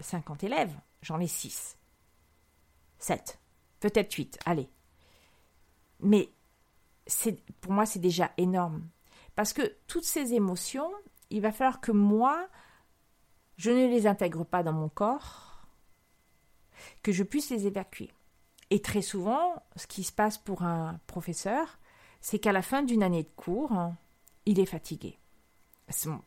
50 0.00 0.42
euh, 0.42 0.46
élèves, 0.46 0.74
j'en 1.02 1.18
ai 1.20 1.26
6. 1.26 1.78
7, 2.98 3.38
peut-être 3.80 4.12
8, 4.12 4.38
allez. 4.44 4.68
Mais 6.00 6.30
pour 7.60 7.72
moi, 7.72 7.86
c'est 7.86 7.98
déjà 7.98 8.30
énorme. 8.36 8.88
Parce 9.34 9.52
que 9.52 9.74
toutes 9.86 10.04
ces 10.04 10.34
émotions, 10.34 10.90
il 11.30 11.40
va 11.40 11.52
falloir 11.52 11.80
que 11.80 11.92
moi, 11.92 12.48
je 13.56 13.70
ne 13.70 13.86
les 13.86 14.06
intègre 14.06 14.44
pas 14.44 14.62
dans 14.62 14.72
mon 14.72 14.88
corps, 14.88 15.66
que 17.02 17.12
je 17.12 17.22
puisse 17.22 17.50
les 17.50 17.66
évacuer. 17.66 18.10
Et 18.70 18.82
très 18.82 19.02
souvent, 19.02 19.62
ce 19.76 19.86
qui 19.86 20.04
se 20.04 20.12
passe 20.12 20.38
pour 20.38 20.62
un 20.62 21.00
professeur, 21.06 21.78
c'est 22.20 22.38
qu'à 22.38 22.52
la 22.52 22.62
fin 22.62 22.82
d'une 22.82 23.02
année 23.02 23.22
de 23.22 23.30
cours, 23.36 23.72
il 24.46 24.60
est 24.60 24.66
fatigué. 24.66 25.18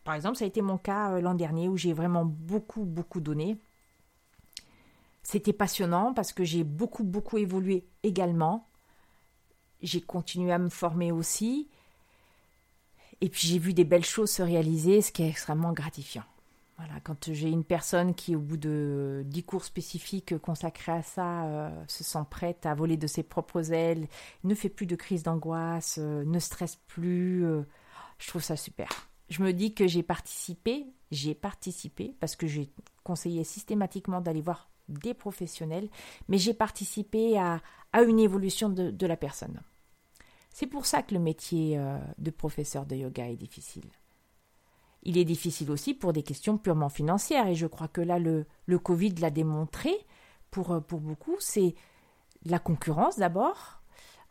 Par 0.04 0.16
exemple, 0.16 0.38
ça 0.38 0.46
a 0.46 0.48
été 0.48 0.62
mon 0.62 0.78
cas 0.78 1.12
euh, 1.12 1.22
l'an 1.22 1.36
dernier 1.36 1.68
où 1.68 1.78
j'ai 1.78 1.94
vraiment 1.94 2.26
beaucoup, 2.26 2.84
beaucoup 2.84 3.22
donné. 3.22 3.58
C'était 5.24 5.54
passionnant 5.54 6.14
parce 6.14 6.34
que 6.34 6.44
j'ai 6.44 6.64
beaucoup, 6.64 7.04
beaucoup 7.04 7.38
évolué 7.38 7.86
également. 8.04 8.68
J'ai 9.82 10.02
continué 10.02 10.52
à 10.52 10.58
me 10.58 10.70
former 10.70 11.12
aussi. 11.12 11.70
Et 13.22 13.30
puis 13.30 13.48
j'ai 13.48 13.60
vu 13.60 13.74
des 13.74 13.84
belles 13.84 14.06
choses 14.06 14.32
se 14.32 14.42
réaliser, 14.42 15.02
ce 15.02 15.12
qui 15.12 15.24
est 15.24 15.30
extrêmement 15.30 15.74
gratifiant. 15.74 16.24
Voilà, 16.84 17.00
quand 17.02 17.32
j'ai 17.32 17.50
une 17.50 17.64
personne 17.64 18.16
qui, 18.16 18.36
au 18.36 18.40
bout 18.40 18.58
de 18.58 19.22
dix 19.28 19.44
cours 19.44 19.66
spécifiques 19.66 20.36
consacrés 20.40 20.94
à 20.94 21.04
ça, 21.04 21.44
euh, 21.46 21.70
se 21.88 22.04
sent 22.04 22.26
prête 22.28 22.66
à 22.66 22.74
voler 22.74 22.98
de 22.98 23.06
ses 23.06 23.22
propres 23.22 23.72
ailes, 23.72 24.08
ne 24.44 24.56
fait 24.56 24.70
plus 24.70 24.88
de 24.88 24.96
crise 24.96 25.22
d'angoisse, 25.22 26.00
euh, 26.00 26.24
ne 26.26 26.40
stresse 26.40 26.78
plus, 26.88 27.46
euh, 27.46 27.62
je 28.18 28.28
trouve 28.30 28.42
ça 28.42 28.56
super. 28.56 28.90
Je 29.30 29.44
me 29.44 29.54
dis 29.54 29.76
que 29.76 29.86
j'ai 29.86 30.02
participé, 30.02 30.88
j'ai 31.12 31.36
participé, 31.36 32.16
parce 32.20 32.36
que 32.36 32.48
j'ai 32.48 32.72
conseillé 33.04 33.44
systématiquement 33.44 34.20
d'aller 34.20 34.42
voir 34.42 34.71
des 34.92 35.14
professionnels, 35.14 35.90
mais 36.28 36.38
j'ai 36.38 36.54
participé 36.54 37.38
à, 37.38 37.62
une 37.94 38.20
évolution 38.20 38.70
de, 38.70 38.90
de, 38.90 39.08
la 39.08 39.18
personne. 39.18 39.62
C'est 40.52 40.68
pour 40.68 40.86
ça 40.86 41.02
que 41.02 41.14
le 41.14 41.20
métier 41.20 41.82
de 42.18 42.32
professeur 42.32 42.86
de 42.86 42.96
yoga 42.96 43.28
est 43.28 43.36
difficile. 43.36 43.90
Il 45.04 45.18
est 45.18 45.26
difficile 45.26 45.72
aussi 45.72 45.94
pour 45.94 46.14
des 46.14 46.24
questions 46.24 46.58
purement 46.58 46.90
financières 46.90 47.48
et 47.48 47.56
je 47.56 47.68
crois 47.68 47.88
que 47.88 48.02
là 48.02 48.20
le, 48.20 48.46
le 48.66 48.80
Covid 48.80 49.16
l'a 49.16 49.32
démontré 49.32 49.92
pour, 50.52 50.72
euh, 50.72 50.80
pour 50.80 51.00
beaucoup. 51.00 51.36
C'est 51.40 51.74
la 52.46 52.60
concurrence 52.60 53.18
d'abord, 53.18 53.82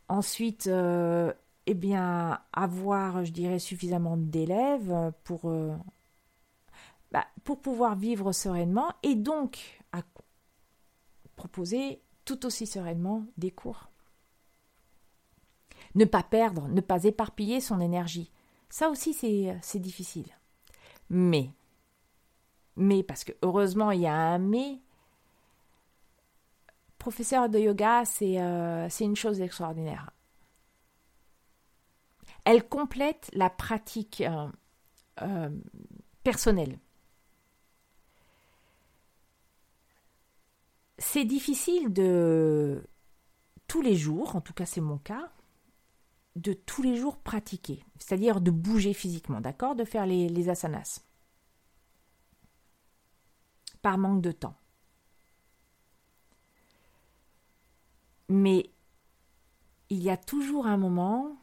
ensuite 0.08 0.68
euh, 0.68 1.32
eh 1.66 1.74
bien 1.74 2.40
avoir 2.52 3.24
je 3.24 3.32
dirais 3.32 3.58
suffisamment 3.58 4.16
d'élèves 4.16 5.12
pour, 5.24 5.48
euh, 5.50 5.76
bah, 7.10 7.26
pour 7.44 7.60
pouvoir 7.60 7.96
vivre 7.96 8.32
sereinement 8.32 8.92
et 9.02 9.14
donc 9.16 9.79
à 9.79 9.79
proposer 11.40 12.02
tout 12.26 12.44
aussi 12.44 12.66
sereinement 12.66 13.24
des 13.38 13.50
cours. 13.50 13.88
Ne 15.94 16.04
pas 16.04 16.22
perdre, 16.22 16.68
ne 16.68 16.82
pas 16.82 17.04
éparpiller 17.04 17.60
son 17.62 17.80
énergie. 17.80 18.30
Ça 18.68 18.90
aussi, 18.90 19.14
c'est 19.14 19.78
difficile. 19.78 20.28
Mais, 21.08 21.50
parce 23.08 23.24
que 23.24 23.32
heureusement 23.40 23.90
il 23.90 24.02
y 24.02 24.06
a 24.06 24.14
un 24.14 24.38
mais, 24.38 24.80
professeur 26.98 27.48
de 27.48 27.58
yoga, 27.58 28.04
c'est 28.04 28.38
euh, 28.38 28.88
une 29.00 29.16
chose 29.16 29.40
extraordinaire. 29.40 30.10
Elle 32.44 32.68
complète 32.68 33.30
la 33.32 33.48
pratique 33.48 34.20
euh, 34.20 34.48
euh, 35.22 35.50
personnelle. 36.22 36.78
C'est 41.00 41.24
difficile 41.24 41.92
de 41.92 42.86
tous 43.66 43.80
les 43.80 43.96
jours, 43.96 44.36
en 44.36 44.42
tout 44.42 44.52
cas 44.52 44.66
c'est 44.66 44.82
mon 44.82 44.98
cas, 44.98 45.32
de 46.36 46.52
tous 46.52 46.82
les 46.82 46.96
jours 46.96 47.16
pratiquer, 47.16 47.82
c'est-à-dire 47.98 48.40
de 48.42 48.50
bouger 48.50 48.92
physiquement, 48.92 49.40
d'accord? 49.40 49.74
De 49.74 49.84
faire 49.84 50.04
les, 50.04 50.28
les 50.28 50.48
asanas. 50.50 51.00
Par 53.80 53.96
manque 53.96 54.20
de 54.20 54.30
temps. 54.30 54.56
Mais 58.28 58.70
il 59.88 60.02
y 60.02 60.10
a 60.10 60.18
toujours 60.18 60.66
un 60.66 60.76
moment 60.76 61.34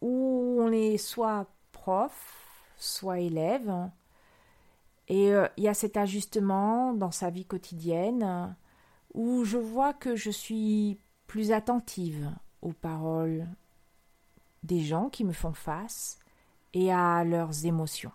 où 0.00 0.56
on 0.58 0.72
est 0.72 0.96
soit 0.96 1.46
prof, 1.72 2.72
soit 2.78 3.20
élève, 3.20 3.90
et 5.08 5.32
euh, 5.32 5.48
il 5.56 5.64
y 5.64 5.68
a 5.68 5.74
cet 5.74 5.96
ajustement 5.96 6.92
dans 6.92 7.10
sa 7.10 7.30
vie 7.30 7.46
quotidienne 7.46 8.54
où 9.14 9.44
je 9.44 9.56
vois 9.56 9.94
que 9.94 10.16
je 10.16 10.30
suis 10.30 10.98
plus 11.26 11.52
attentive 11.52 12.30
aux 12.62 12.72
paroles, 12.72 13.46
des 14.62 14.80
gens 14.80 15.08
qui 15.08 15.24
me 15.24 15.32
font 15.32 15.54
face 15.54 16.18
et 16.74 16.92
à 16.92 17.24
leurs 17.24 17.64
émotions. 17.64 18.12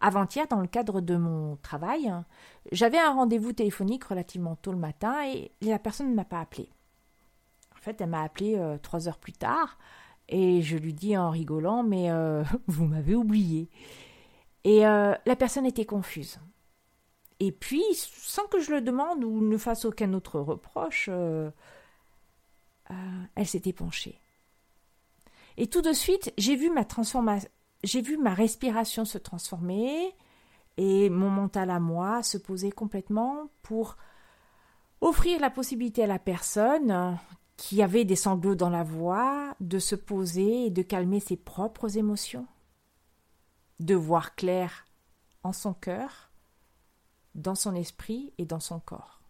avant-hier, 0.00 0.46
dans 0.48 0.60
le 0.60 0.66
cadre 0.66 1.00
de 1.00 1.16
mon 1.16 1.56
travail, 1.56 2.12
j'avais 2.72 2.98
un 2.98 3.12
rendez-vous 3.12 3.52
téléphonique 3.52 4.04
relativement 4.04 4.56
tôt 4.56 4.72
le 4.72 4.78
matin 4.78 5.24
et 5.26 5.52
la 5.60 5.78
personne 5.78 6.10
ne 6.10 6.14
m'a 6.14 6.24
pas 6.24 6.40
appelé. 6.40 6.70
En 7.76 7.80
fait, 7.80 8.00
elle 8.00 8.10
m'a 8.10 8.22
appelé 8.22 8.56
euh, 8.56 8.78
trois 8.78 9.08
heures 9.08 9.18
plus 9.18 9.32
tard 9.32 9.78
et 10.28 10.62
je 10.62 10.76
lui 10.76 10.92
dis 10.92 11.16
en 11.16 11.30
rigolant, 11.30 11.82
mais 11.82 12.10
euh, 12.10 12.42
vous 12.66 12.86
m'avez 12.86 13.14
oublié. 13.14 13.70
Et 14.68 14.86
euh, 14.86 15.14
la 15.24 15.36
personne 15.36 15.64
était 15.64 15.86
confuse. 15.86 16.38
Et 17.40 17.52
puis, 17.52 17.84
sans 17.94 18.46
que 18.48 18.60
je 18.60 18.72
le 18.72 18.80
demande 18.80 19.24
ou 19.24 19.40
ne 19.40 19.56
fasse 19.56 19.84
aucun 19.84 20.12
autre 20.12 20.40
reproche, 20.40 21.08
elle 23.34 23.46
s'était 23.46 23.72
penchée. 23.72 24.20
Et 25.56 25.68
tout 25.68 25.80
de 25.80 25.92
suite, 25.92 26.32
j'ai 26.36 26.56
vu 26.56 26.70
ma 26.70 26.84
transformation, 26.84 27.48
j'ai 27.84 28.02
vu 28.02 28.16
ma 28.16 28.34
respiration 28.34 29.04
se 29.04 29.18
transformer 29.18 30.14
et 30.76 31.10
mon 31.10 31.30
mental 31.30 31.70
à 31.70 31.80
moi 31.80 32.22
se 32.22 32.38
poser 32.38 32.70
complètement 32.70 33.48
pour 33.62 33.96
offrir 35.00 35.40
la 35.40 35.50
possibilité 35.50 36.04
à 36.04 36.06
la 36.06 36.18
personne 36.18 37.18
qui 37.56 37.82
avait 37.82 38.04
des 38.04 38.16
sanglots 38.16 38.54
dans 38.54 38.70
la 38.70 38.84
voix 38.84 39.54
de 39.60 39.78
se 39.78 39.94
poser 39.94 40.66
et 40.66 40.70
de 40.70 40.82
calmer 40.82 41.20
ses 41.20 41.36
propres 41.36 41.98
émotions, 41.98 42.46
de 43.80 43.94
voir 43.94 44.34
clair 44.34 44.86
en 45.42 45.52
son 45.52 45.74
cœur, 45.74 46.30
dans 47.34 47.54
son 47.54 47.74
esprit 47.74 48.32
et 48.38 48.44
dans 48.44 48.60
son 48.60 48.80
corps. 48.80 49.20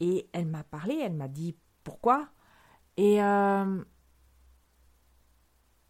Et 0.00 0.28
elle 0.32 0.46
m'a 0.46 0.64
parlé, 0.64 0.98
elle 1.00 1.14
m'a 1.14 1.28
dit 1.28 1.56
pourquoi. 1.82 2.28
Et 2.96 3.22
euh, 3.22 3.82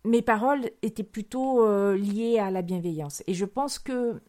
mes 0.04 0.23
paroles 0.23 0.71
étaient 0.83 1.02
plutôt 1.02 1.64
euh, 1.64 1.97
liées 1.97 2.38
à 2.38 2.50
la 2.50 2.62
bienveillance. 2.62 3.23
Et 3.26 3.35
je 3.35 3.45
pense 3.45 3.78
que 3.78 4.21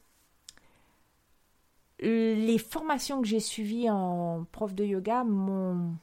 les 1.99 2.57
formations 2.57 3.21
que 3.21 3.27
j'ai 3.27 3.39
suivies 3.39 3.89
en 3.89 4.45
prof 4.51 4.73
de 4.75 4.83
yoga 4.83 5.23
m'ont 5.23 5.95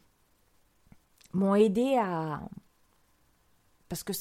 m'ont 1.35 1.55
aidé 1.55 1.97
à 1.97 2.41
parce 3.89 4.05
que 4.05 4.13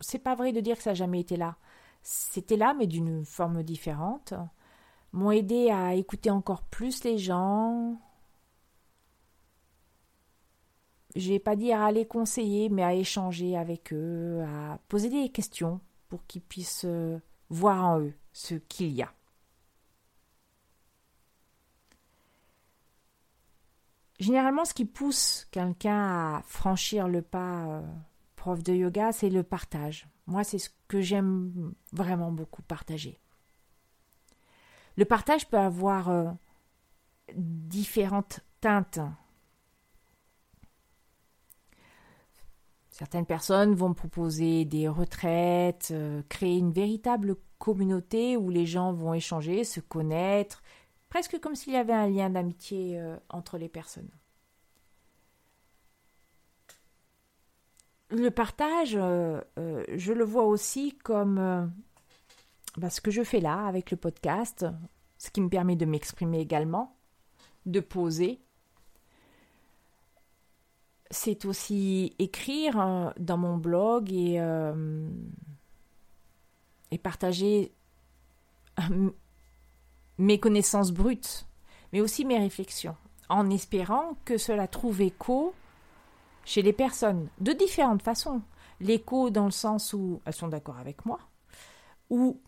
c'est 0.00 0.18
pas 0.18 0.34
vrai 0.34 0.52
de 0.52 0.60
dire 0.60 0.76
que 0.76 0.82
ça 0.82 0.90
n'a 0.90 0.94
jamais 0.94 1.20
été 1.20 1.36
là. 1.36 1.56
C'était 2.02 2.56
là 2.56 2.74
mais 2.74 2.86
d'une 2.86 3.24
forme 3.24 3.62
différente. 3.62 4.34
M'ont 5.12 5.32
aidé 5.32 5.70
à 5.70 5.94
écouter 5.94 6.30
encore 6.30 6.62
plus 6.62 7.02
les 7.04 7.18
gens, 7.18 7.98
je 11.16 11.32
vais 11.32 11.38
pas 11.38 11.56
dire 11.56 11.80
à 11.80 11.90
les 11.92 12.06
conseiller, 12.06 12.68
mais 12.68 12.82
à 12.82 12.94
échanger 12.94 13.56
avec 13.56 13.92
eux, 13.92 14.42
à 14.42 14.78
poser 14.88 15.08
des 15.08 15.28
questions 15.30 15.80
pour 16.08 16.24
qu'ils 16.26 16.42
puissent 16.42 16.84
euh, 16.84 17.18
voir 17.48 17.84
en 17.84 18.00
eux 18.00 18.14
ce 18.32 18.54
qu'il 18.54 18.92
y 18.92 19.02
a. 19.02 19.12
Généralement, 24.20 24.64
ce 24.64 24.74
qui 24.74 24.84
pousse 24.84 25.48
quelqu'un 25.50 26.36
à 26.36 26.42
franchir 26.42 27.08
le 27.08 27.22
pas 27.22 27.66
euh, 27.66 27.82
prof 28.36 28.62
de 28.62 28.74
yoga, 28.74 29.12
c'est 29.12 29.30
le 29.30 29.42
partage. 29.42 30.06
Moi, 30.26 30.44
c'est 30.44 30.58
ce 30.58 30.70
que 30.88 31.00
j'aime 31.00 31.74
vraiment 31.92 32.30
beaucoup 32.30 32.62
partager. 32.62 33.18
Le 34.96 35.04
partage 35.04 35.48
peut 35.48 35.58
avoir 35.58 36.08
euh, 36.10 36.30
différentes 37.34 38.40
teintes. 38.60 39.00
Certaines 42.90 43.26
personnes 43.26 43.74
vont 43.74 43.94
proposer 43.94 44.66
des 44.66 44.86
retraites, 44.86 45.88
euh, 45.90 46.22
créer 46.28 46.58
une 46.58 46.72
véritable 46.72 47.36
communauté 47.58 48.36
où 48.36 48.50
les 48.50 48.66
gens 48.66 48.92
vont 48.92 49.14
échanger, 49.14 49.64
se 49.64 49.80
connaître, 49.80 50.62
presque 51.08 51.40
comme 51.40 51.54
s'il 51.54 51.72
y 51.72 51.76
avait 51.76 51.94
un 51.94 52.08
lien 52.08 52.28
d'amitié 52.28 53.00
euh, 53.00 53.16
entre 53.30 53.56
les 53.56 53.68
personnes. 53.68 54.10
Le 58.10 58.30
partage, 58.30 58.96
euh, 58.96 59.40
je 59.56 60.12
le 60.12 60.24
vois 60.24 60.44
aussi 60.44 60.98
comme 60.98 61.72
bah, 62.76 62.90
ce 62.90 63.00
que 63.00 63.10
je 63.10 63.22
fais 63.22 63.40
là 63.40 63.66
avec 63.66 63.90
le 63.90 63.96
podcast, 63.96 64.66
ce 65.18 65.30
qui 65.30 65.40
me 65.40 65.48
permet 65.48 65.76
de 65.76 65.84
m'exprimer 65.84 66.40
également, 66.40 66.96
de 67.66 67.80
poser, 67.80 68.40
c'est 71.10 71.44
aussi 71.44 72.14
écrire 72.18 72.80
euh, 72.80 73.10
dans 73.18 73.36
mon 73.36 73.56
blog 73.56 74.12
et, 74.12 74.40
euh, 74.40 75.08
partager 77.02 77.72
euh, 78.78 79.10
mes 80.18 80.38
connaissances 80.38 80.92
brutes, 80.92 81.46
mais 81.92 82.00
aussi 82.00 82.24
mes 82.24 82.38
réflexions, 82.38 82.96
en 83.28 83.50
espérant 83.50 84.16
que 84.24 84.38
cela 84.38 84.68
trouve 84.68 85.00
écho 85.00 85.54
chez 86.44 86.62
les 86.62 86.72
personnes, 86.72 87.28
de 87.40 87.52
différentes 87.52 88.02
façons. 88.02 88.42
L'écho 88.80 89.30
dans 89.30 89.44
le 89.44 89.50
sens 89.50 89.92
où 89.92 90.20
elles 90.24 90.32
sont 90.32 90.48
d'accord 90.48 90.78
avec 90.78 91.04
moi, 91.04 91.20
ou 92.08 92.40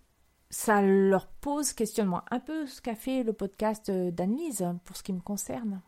ça 0.50 0.82
leur 0.82 1.26
pose 1.26 1.72
questionnement, 1.72 2.22
un 2.30 2.40
peu 2.40 2.66
ce 2.66 2.80
qu'a 2.80 2.94
fait 2.94 3.22
le 3.22 3.32
podcast 3.32 3.90
d'Annelise 3.90 4.66
pour 4.84 4.96
ce 4.96 5.02
qui 5.02 5.12
me 5.12 5.20
concerne. 5.20 5.80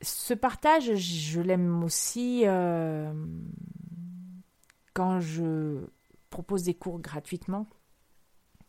ce 0.00 0.34
partage, 0.34 0.94
je 0.94 1.40
l'aime 1.40 1.82
aussi 1.82 2.42
euh, 2.44 3.12
quand 4.94 5.20
je 5.20 5.86
propose 6.30 6.64
des 6.64 6.74
cours 6.74 7.00
gratuitement. 7.00 7.66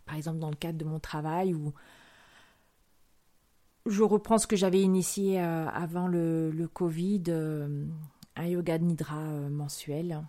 Par 0.05 0.15
exemple, 0.15 0.39
dans 0.39 0.49
le 0.49 0.55
cadre 0.55 0.77
de 0.77 0.85
mon 0.85 0.99
travail, 0.99 1.53
où 1.53 1.73
je 3.85 4.03
reprends 4.03 4.37
ce 4.37 4.47
que 4.47 4.55
j'avais 4.55 4.81
initié 4.81 5.41
euh, 5.41 5.67
avant 5.69 6.07
le, 6.07 6.69
Covid, 6.73 7.23
euh, 7.29 7.85
un 8.35 8.45
yoga 8.45 8.77
de 8.77 8.83
nidra 8.83 9.21
mensuel. 9.49 10.23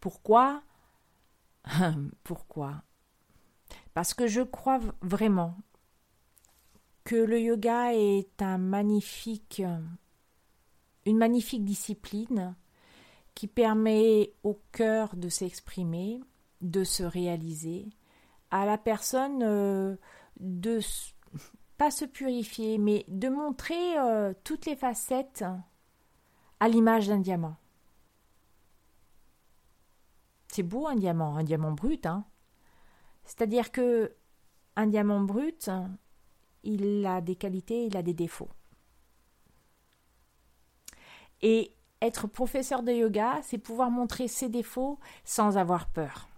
Pourquoi? 0.00 0.62
Pourquoi? 2.24 2.82
Parce 3.94 4.14
que 4.14 4.26
je 4.26 4.42
crois 4.42 4.80
vraiment 5.00 5.56
que 7.04 7.16
le 7.16 7.40
yoga 7.40 7.94
est 7.94 8.42
un 8.42 8.58
magnifique, 8.58 9.62
une 11.06 11.16
magnifique 11.16 11.64
discipline 11.64 12.54
qui 13.34 13.46
permet 13.46 14.32
au 14.42 14.60
cœur 14.72 15.14
de 15.14 15.28
s'exprimer, 15.28 16.20
de 16.62 16.84
se 16.84 17.04
réaliser, 17.04 17.88
à 18.50 18.66
la 18.66 18.78
personne 18.78 19.42
euh, 19.42 19.96
de 20.40 20.80
pas 21.76 21.90
se 21.90 22.04
purifier, 22.04 22.78
mais 22.78 23.04
de 23.08 23.28
montrer 23.28 23.98
euh, 23.98 24.32
toutes 24.44 24.66
les 24.66 24.76
facettes 24.76 25.44
à 26.60 26.68
l'image 26.68 27.08
d'un 27.08 27.18
diamant. 27.18 27.56
C'est 30.48 30.62
beau 30.62 30.86
un 30.86 30.94
diamant, 30.94 31.36
un 31.36 31.44
diamant 31.44 31.72
brut, 31.72 32.06
hein. 32.06 32.24
C'est-à-dire 33.24 33.72
que 33.72 34.14
un 34.76 34.86
diamant 34.86 35.20
brut, 35.20 35.70
il 36.62 37.04
a 37.04 37.20
des 37.20 37.36
qualités, 37.36 37.86
il 37.86 37.96
a 37.96 38.02
des 38.02 38.14
défauts. 38.14 38.50
Et 41.42 41.74
être 42.00 42.26
professeur 42.26 42.82
de 42.82 42.92
yoga, 42.92 43.40
c'est 43.42 43.58
pouvoir 43.58 43.90
montrer 43.90 44.28
ses 44.28 44.48
défauts 44.48 44.98
sans 45.24 45.58
avoir 45.58 45.88
peur. 45.88 46.28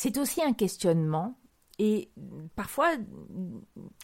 C'est 0.00 0.16
aussi 0.16 0.40
un 0.44 0.52
questionnement 0.52 1.36
et 1.80 2.12
parfois 2.54 2.92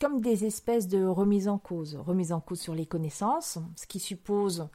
comme 0.00 0.20
des 0.20 0.44
espèces 0.44 0.88
de 0.88 1.04
remise 1.04 1.46
en 1.46 1.56
cause, 1.56 1.94
remise 1.94 2.32
en 2.32 2.40
cause 2.40 2.60
sur 2.60 2.74
les 2.74 2.84
connaissances, 2.84 3.60
ce 3.76 3.86
qui 3.86 4.00
suppose 4.00 4.68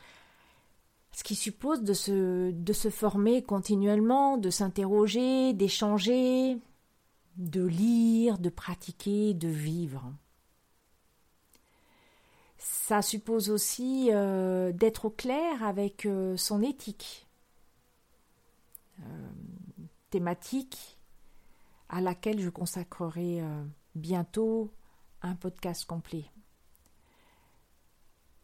de 1.12 1.93
se 2.73 2.89
former 2.89 3.43
continuellement, 3.43 4.38
de 4.38 4.49
s'interroger, 4.49 5.51
d'échanger, 5.51 6.58
de 7.36 7.65
lire, 7.65 8.38
de 8.38 8.47
pratiquer, 8.47 9.34
de 9.34 9.49
vivre. 9.49 10.13
Ça 12.58 13.01
suppose 13.01 13.49
aussi 13.49 14.08
euh, 14.13 14.71
d'être 14.71 15.03
au 15.03 15.10
clair 15.10 15.65
avec 15.65 16.05
euh, 16.05 16.38
son 16.38 16.62
éthique, 16.62 17.27
euh, 19.01 19.29
thématique 20.12 20.95
à 21.89 22.02
laquelle 22.02 22.39
je 22.39 22.49
consacrerai 22.49 23.41
bientôt 23.95 24.71
un 25.21 25.36
podcast 25.36 25.86
complet. 25.86 26.25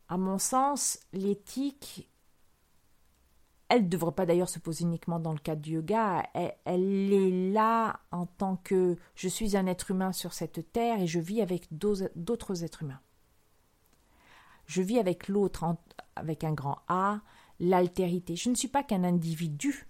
À 0.08 0.18
mon 0.18 0.38
sens, 0.38 1.00
l'éthique 1.14 2.10
elle 3.68 3.84
ne 3.84 3.90
devrait 3.90 4.12
pas 4.12 4.26
d'ailleurs 4.26 4.50
se 4.50 4.60
poser 4.60 4.84
uniquement 4.84 5.20
dans 5.20 5.34
le 5.34 5.40
cadre 5.40 5.62
du 5.62 5.74
yoga, 5.74 6.24
elle, 6.34 7.14
est 7.14 7.52
là 7.52 8.00
en 8.12 8.26
tant 8.26 8.58
que 8.58 8.96
je 9.16 9.28
suis 9.28 9.58
un 9.58 9.66
être 9.66 9.92
humain 9.92 10.12
sur 10.12 10.34
cette 10.34 10.72
terre 10.72 11.02
et 11.02 11.08
je 11.08 11.20
vis 11.20 11.42
avec 11.42 11.68
d'autres 11.72 12.64
êtres 12.64 12.84
humains. 12.84 13.02
Je 14.68 14.82
vis 14.82 15.00
avec 15.00 15.28
l'autre 15.28 15.76
avec 16.16 16.44
un 16.44 16.54
grand 16.54 16.80
A, 16.88 17.22
l'altérité. 17.60 18.36
Je 18.36 18.50
ne 18.50 18.56
suis 18.56 18.68
pas 18.68 18.84
qu'un 18.84 19.04
individu. 19.04 19.88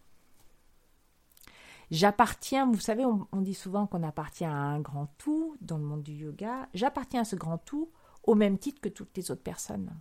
J'appartiens, 1.91 2.69
vous 2.71 2.79
savez, 2.79 3.05
on, 3.05 3.41
dit 3.41 3.53
souvent 3.53 3.85
qu'on 3.85 4.03
appartient 4.03 4.45
à 4.45 4.53
un 4.53 4.79
grand 4.79 5.07
tout 5.17 5.55
dans 5.61 5.77
le 5.77 5.83
monde 5.83 6.03
du 6.03 6.13
yoga. 6.13 6.67
J'appartiens 6.73 7.21
à 7.21 7.25
ce 7.25 7.35
grand 7.35 7.57
tout 7.57 7.91
au 8.23 8.35
même 8.35 8.57
titre 8.57 8.81
que 8.81 8.89
toutes 8.89 9.15
les 9.15 9.29
autres 9.31 9.43
personnes. 9.43 9.95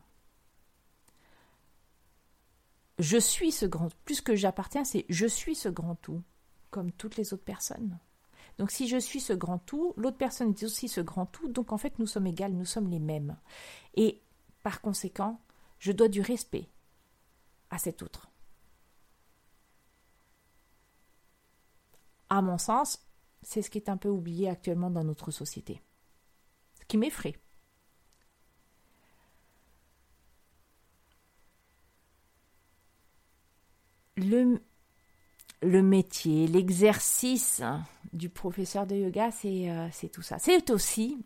Je 2.98 3.18
suis 3.18 3.52
ce 3.52 3.66
grand, 3.66 3.88
plus 4.04 4.20
que 4.20 4.36
j'appartiens, 4.36 4.84
c'est 4.84 5.04
je 5.08 5.26
suis 5.26 5.54
ce 5.54 5.68
grand 5.68 5.96
tout, 5.96 6.22
comme 6.70 6.92
toutes 6.92 7.16
les 7.16 7.34
autres 7.34 7.44
personnes. 7.44 7.98
Donc 8.56 8.70
si 8.70 8.88
je 8.88 8.96
suis 8.96 9.20
ce 9.20 9.32
grand 9.32 9.58
tout, 9.58 9.94
l'autre 9.96 10.16
personne 10.16 10.50
est 10.50 10.62
aussi 10.62 10.88
ce 10.88 11.00
grand 11.00 11.26
tout, 11.26 11.48
donc 11.48 11.72
en 11.72 11.78
fait 11.78 11.98
nous 11.98 12.06
sommes 12.06 12.26
égales, 12.26 12.52
nous 12.52 12.64
sommes 12.64 12.88
les 12.88 13.00
mêmes. 13.00 13.36
Et 13.94 14.22
par 14.62 14.80
conséquent, 14.80 15.40
je 15.78 15.92
dois 15.92 16.08
du 16.08 16.20
respect 16.20 16.68
à 17.70 17.78
cet 17.78 18.02
autre. 18.02 18.28
À 22.30 22.42
mon 22.42 22.58
sens, 22.58 23.04
c'est 23.42 23.62
ce 23.62 23.70
qui 23.70 23.78
est 23.78 23.88
un 23.88 23.96
peu 23.96 24.08
oublié 24.08 24.48
actuellement 24.48 24.90
dans 24.90 25.04
notre 25.04 25.30
société. 25.30 25.80
Ce 26.80 26.86
qui 26.86 26.96
m'effraie. 26.96 27.36
Le, 34.16 34.60
métier, 35.82 36.46
l'exercice 36.46 37.62
du 38.12 38.28
professeur 38.28 38.86
de 38.86 38.94
yoga, 38.94 39.30
euh, 39.44 39.88
c'est 39.92 40.08
tout 40.08 40.22
ça. 40.22 40.38
C'est 40.38 40.70
aussi, 40.70 41.24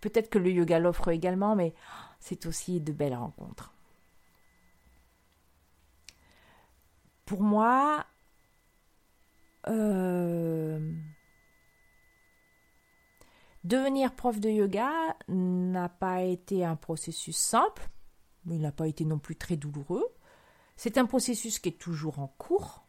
peut-être 0.00 0.28
que 0.30 0.38
le 0.38 0.50
yoga 0.50 0.78
l'offre 0.78 1.08
également, 1.08 1.56
mais 1.56 1.74
c'est 2.20 2.46
aussi 2.46 2.80
de 2.80 2.92
belles 2.92 3.14
rencontres. 3.14 3.72
Pour 7.24 7.42
moi, 7.42 8.06
euh, 9.68 10.92
devenir 13.64 14.14
prof 14.14 14.40
de 14.40 14.48
yoga 14.48 14.90
n'a 15.28 15.88
pas 15.88 16.22
été 16.22 16.64
un 16.64 16.76
processus 16.76 17.36
simple, 17.36 17.88
mais 18.44 18.56
il 18.56 18.62
n'a 18.62 18.72
pas 18.72 18.88
été 18.88 19.04
non 19.04 19.18
plus 19.18 19.36
très 19.36 19.56
douloureux. 19.56 20.06
C'est 20.76 20.98
un 20.98 21.06
processus 21.06 21.58
qui 21.58 21.70
est 21.70 21.78
toujours 21.78 22.18
en 22.18 22.28
cours. 22.38 22.84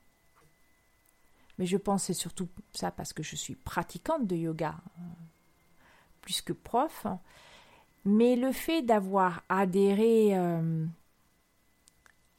Mais 1.57 1.65
je 1.65 1.75
pense 1.75 2.03
c'est 2.03 2.13
surtout 2.13 2.47
ça 2.73 2.91
parce 2.91 3.11
que 3.11 3.23
je 3.23 3.35
suis 3.35 3.55
pratiquante 3.55 4.25
de 4.25 4.35
yoga, 4.35 4.75
plus 6.21 6.41
que 6.41 6.53
prof. 6.53 7.05
Mais 8.05 8.37
le 8.37 8.53
fait 8.53 8.81
d'avoir 8.81 9.43
adhéré 9.49 10.37
euh, 10.37 10.85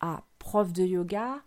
à 0.01 0.25
prof 0.39 0.73
de 0.73 0.85
yoga, 0.85 1.43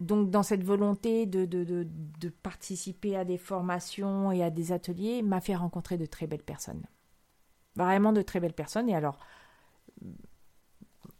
donc 0.00 0.30
dans 0.30 0.42
cette 0.42 0.62
volonté 0.62 1.26
de, 1.26 2.32
participer 2.42 3.16
à 3.16 3.24
des 3.24 3.38
formations 3.38 4.30
et 4.32 4.42
à 4.42 4.50
des 4.50 4.72
ateliers, 4.72 5.22
m'a 5.22 5.40
fait 5.40 5.56
rencontrer 5.56 5.96
de 5.96 6.06
très 6.06 6.26
belles 6.26 6.42
personnes. 6.42 6.84
Vraiment 7.76 8.12
de 8.12 8.22
très 8.22 8.40
belles 8.40 8.54
personnes. 8.54 8.88
Et 8.88 8.94
alors, 8.94 9.18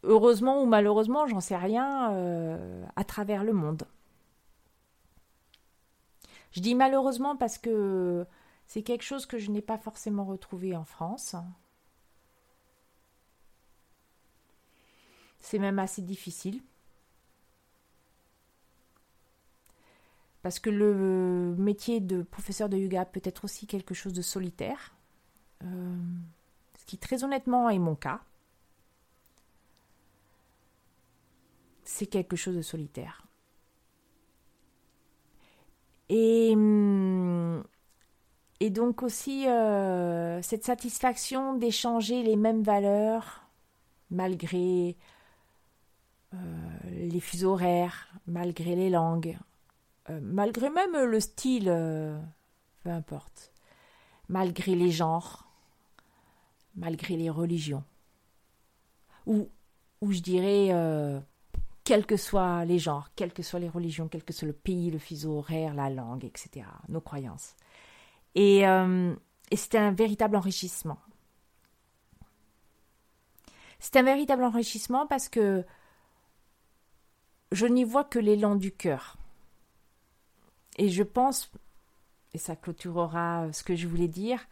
heureusement 0.04 0.62
ou 0.62 0.66
malheureusement, 0.66 1.26
j'en 1.26 1.40
sais 1.40 1.56
rien, 1.56 2.12
euh, 2.12 2.84
à 2.96 3.04
travers 3.04 3.44
le 3.44 3.52
monde. 3.52 3.84
Je 6.52 6.60
dis 6.60 6.74
malheureusement 6.74 7.36
parce 7.36 7.58
que 7.58 8.26
c'est 8.66 8.82
quelque 8.82 9.02
chose 9.02 9.26
que 9.26 9.38
je 9.38 9.50
n'ai 9.50 9.62
pas 9.62 9.78
forcément 9.78 10.24
retrouvé 10.24 10.76
en 10.76 10.84
France. 10.84 11.34
C'est 15.40 15.58
même 15.58 15.78
assez 15.78 16.02
difficile. 16.02 16.60
Parce 20.48 20.60
que 20.60 20.70
le 20.70 21.54
métier 21.58 22.00
de 22.00 22.22
professeur 22.22 22.70
de 22.70 22.78
yoga 22.78 23.04
peut 23.04 23.20
être 23.22 23.44
aussi 23.44 23.66
quelque 23.66 23.92
chose 23.92 24.14
de 24.14 24.22
solitaire. 24.22 24.94
Euh, 25.62 25.66
ce 26.78 26.86
qui 26.86 26.96
très 26.96 27.22
honnêtement 27.22 27.68
est 27.68 27.78
mon 27.78 27.94
cas. 27.94 28.22
C'est 31.84 32.06
quelque 32.06 32.34
chose 32.34 32.56
de 32.56 32.62
solitaire. 32.62 33.26
Et, 36.08 36.52
hum, 36.54 37.62
et 38.60 38.70
donc 38.70 39.02
aussi 39.02 39.46
euh, 39.46 40.40
cette 40.40 40.64
satisfaction 40.64 41.58
d'échanger 41.58 42.22
les 42.22 42.36
mêmes 42.36 42.62
valeurs 42.62 43.42
malgré 44.10 44.96
euh, 46.32 46.36
les 46.90 47.20
fuseaux 47.20 47.52
horaires, 47.52 48.08
malgré 48.26 48.76
les 48.76 48.88
langues, 48.88 49.36
malgré 50.22 50.70
même 50.70 50.96
le 50.96 51.20
style, 51.20 51.66
peu 52.82 52.90
importe, 52.90 53.52
malgré 54.28 54.74
les 54.74 54.90
genres, 54.90 55.46
malgré 56.74 57.16
les 57.16 57.30
religions, 57.30 57.84
ou, 59.26 59.48
ou 60.00 60.12
je 60.12 60.20
dirais 60.20 60.72
quels 61.84 62.06
que 62.06 62.16
soient 62.16 62.64
les 62.64 62.78
genres, 62.78 63.10
quelles 63.16 63.32
que 63.32 63.42
soient 63.42 63.60
les 63.60 63.68
religions, 63.68 64.08
quel 64.08 64.24
que 64.24 64.32
soit 64.32 64.46
le 64.46 64.52
pays, 64.52 64.90
le 64.90 64.98
fuseau 64.98 65.38
horaire, 65.38 65.74
la 65.74 65.88
langue, 65.88 66.24
etc., 66.24 66.66
nos 66.88 67.00
croyances. 67.00 67.56
Et, 68.34 68.66
euh, 68.66 69.14
c'était 69.54 69.78
un 69.78 69.92
véritable 69.92 70.36
enrichissement. 70.36 70.98
C'est 73.78 73.96
un 73.96 74.02
véritable 74.02 74.44
enrichissement 74.44 75.06
parce 75.06 75.28
que 75.28 75.64
je 77.52 77.66
n'y 77.66 77.84
vois 77.84 78.04
que 78.04 78.18
l'élan 78.18 78.56
du 78.56 78.72
cœur. 78.72 79.16
Et 80.78 80.88
je 80.88 81.02
pense, 81.02 81.50
et 82.32 82.38
ça 82.38 82.56
clôturera 82.56 83.52
ce 83.52 83.62
que 83.62 83.76
je 83.76 83.86
voulais 83.86 84.08
dire, 84.08 84.46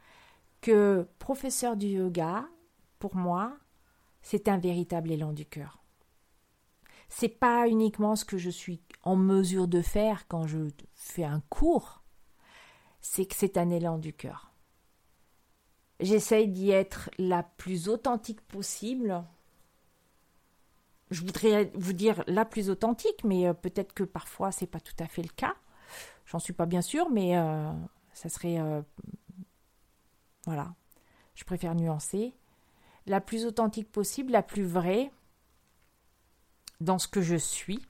que 0.60 1.06
professeur 1.18 1.76
du 1.76 1.86
yoga, 1.86 2.46
pour 2.98 3.16
moi, 3.16 3.56
c'est 4.22 4.48
un 4.48 4.58
véritable 4.58 5.12
élan 5.12 5.32
du 5.32 5.46
cœur 5.46 5.82
c'est 7.08 7.28
pas 7.28 7.68
uniquement 7.68 8.16
ce 8.16 8.24
que 8.24 8.38
je 8.38 8.50
suis 8.50 8.80
en 9.02 9.16
mesure 9.16 9.68
de 9.68 9.80
faire 9.80 10.26
quand 10.28 10.46
je 10.46 10.58
fais 10.94 11.24
un 11.24 11.40
cours, 11.48 12.02
c'est 13.00 13.26
que 13.26 13.34
c'est 13.34 13.56
un 13.56 13.70
élan 13.70 13.98
du 13.98 14.12
cœur. 14.12 14.52
J'essaye 16.00 16.48
d'y 16.48 16.70
être 16.70 17.08
la 17.18 17.42
plus 17.42 17.88
authentique 17.88 18.42
possible. 18.42 19.24
Je 21.10 21.22
voudrais 21.22 21.70
vous 21.74 21.92
dire 21.92 22.22
la 22.26 22.44
plus 22.44 22.68
authentique, 22.68 23.24
mais 23.24 23.46
euh, 23.46 23.54
peut-être 23.54 23.94
que 23.94 24.02
parfois 24.02 24.50
c'est 24.52 24.66
pas 24.66 24.80
tout 24.80 24.96
à 24.98 25.06
fait 25.06 25.22
le 25.22 25.28
cas. 25.28 25.54
J'en 26.26 26.38
suis 26.38 26.52
pas 26.52 26.66
bien 26.66 26.82
sûre, 26.82 27.08
mais 27.10 27.36
euh, 27.36 27.72
ça 28.12 28.28
serait 28.28 28.60
euh, 28.60 28.82
voilà. 30.44 30.74
Je 31.34 31.44
préfère 31.44 31.74
nuancer. 31.74 32.34
La 33.06 33.20
plus 33.20 33.44
authentique 33.44 33.90
possible, 33.90 34.32
la 34.32 34.42
plus 34.42 34.64
vraie, 34.64 35.12
dans 36.80 36.98
ce 36.98 37.08
que 37.08 37.22
je 37.22 37.36
suis. 37.36 37.86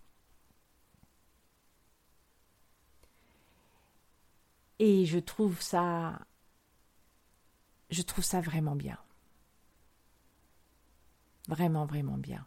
Et 4.78 5.06
je 5.06 5.18
trouve 5.18 5.60
ça 5.62 6.18
je 7.88 8.02
trouve 8.02 8.24
ça 8.24 8.40
vraiment 8.40 8.76
bien. 8.76 8.98
Vraiment 11.48 11.86
vraiment 11.86 12.18
bien. 12.18 12.46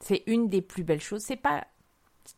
C'est 0.00 0.24
une 0.26 0.48
des 0.48 0.62
plus 0.62 0.84
belles 0.84 1.00
choses, 1.00 1.22
c'est 1.22 1.36
pas 1.36 1.66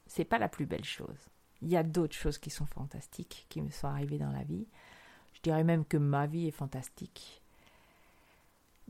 c'est 0.06 0.24
pas 0.24 0.38
la 0.38 0.48
plus 0.48 0.66
belle 0.66 0.84
chose. 0.84 1.30
Il 1.62 1.68
y 1.68 1.76
a 1.76 1.82
d'autres 1.82 2.14
choses 2.14 2.38
qui 2.38 2.50
sont 2.50 2.66
fantastiques 2.66 3.46
qui 3.48 3.60
me 3.60 3.70
sont 3.70 3.88
arrivées 3.88 4.18
dans 4.18 4.30
la 4.30 4.44
vie. 4.44 4.66
Je 5.34 5.40
dirais 5.42 5.64
même 5.64 5.84
que 5.84 5.96
ma 5.96 6.26
vie 6.26 6.48
est 6.48 6.52
fantastique. 6.52 7.42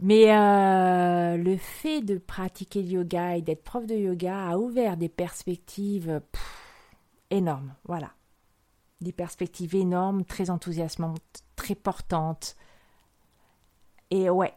Mais 0.01 0.33
euh, 0.33 1.37
le 1.37 1.57
fait 1.57 2.03
de 2.03 2.19
pratiquer 2.19 2.83
le 2.83 2.89
yoga 2.89 3.37
et 3.37 3.43
d'être 3.43 3.65
prof 3.65 3.85
de 3.85 3.97
yoga 3.97 4.51
a 4.51 4.57
ouvert 4.57 4.97
des 4.97 5.09
perspectives 5.09 6.21
énormes. 7.31 7.75
Voilà. 7.85 8.13
Des 9.01 9.13
perspectives 9.13 9.75
énormes, 9.75 10.25
très 10.25 10.51
enthousiasmantes, 10.51 11.43
très 11.57 11.75
portantes. 11.75 12.57
Et 14.11 14.31
ouais, 14.31 14.55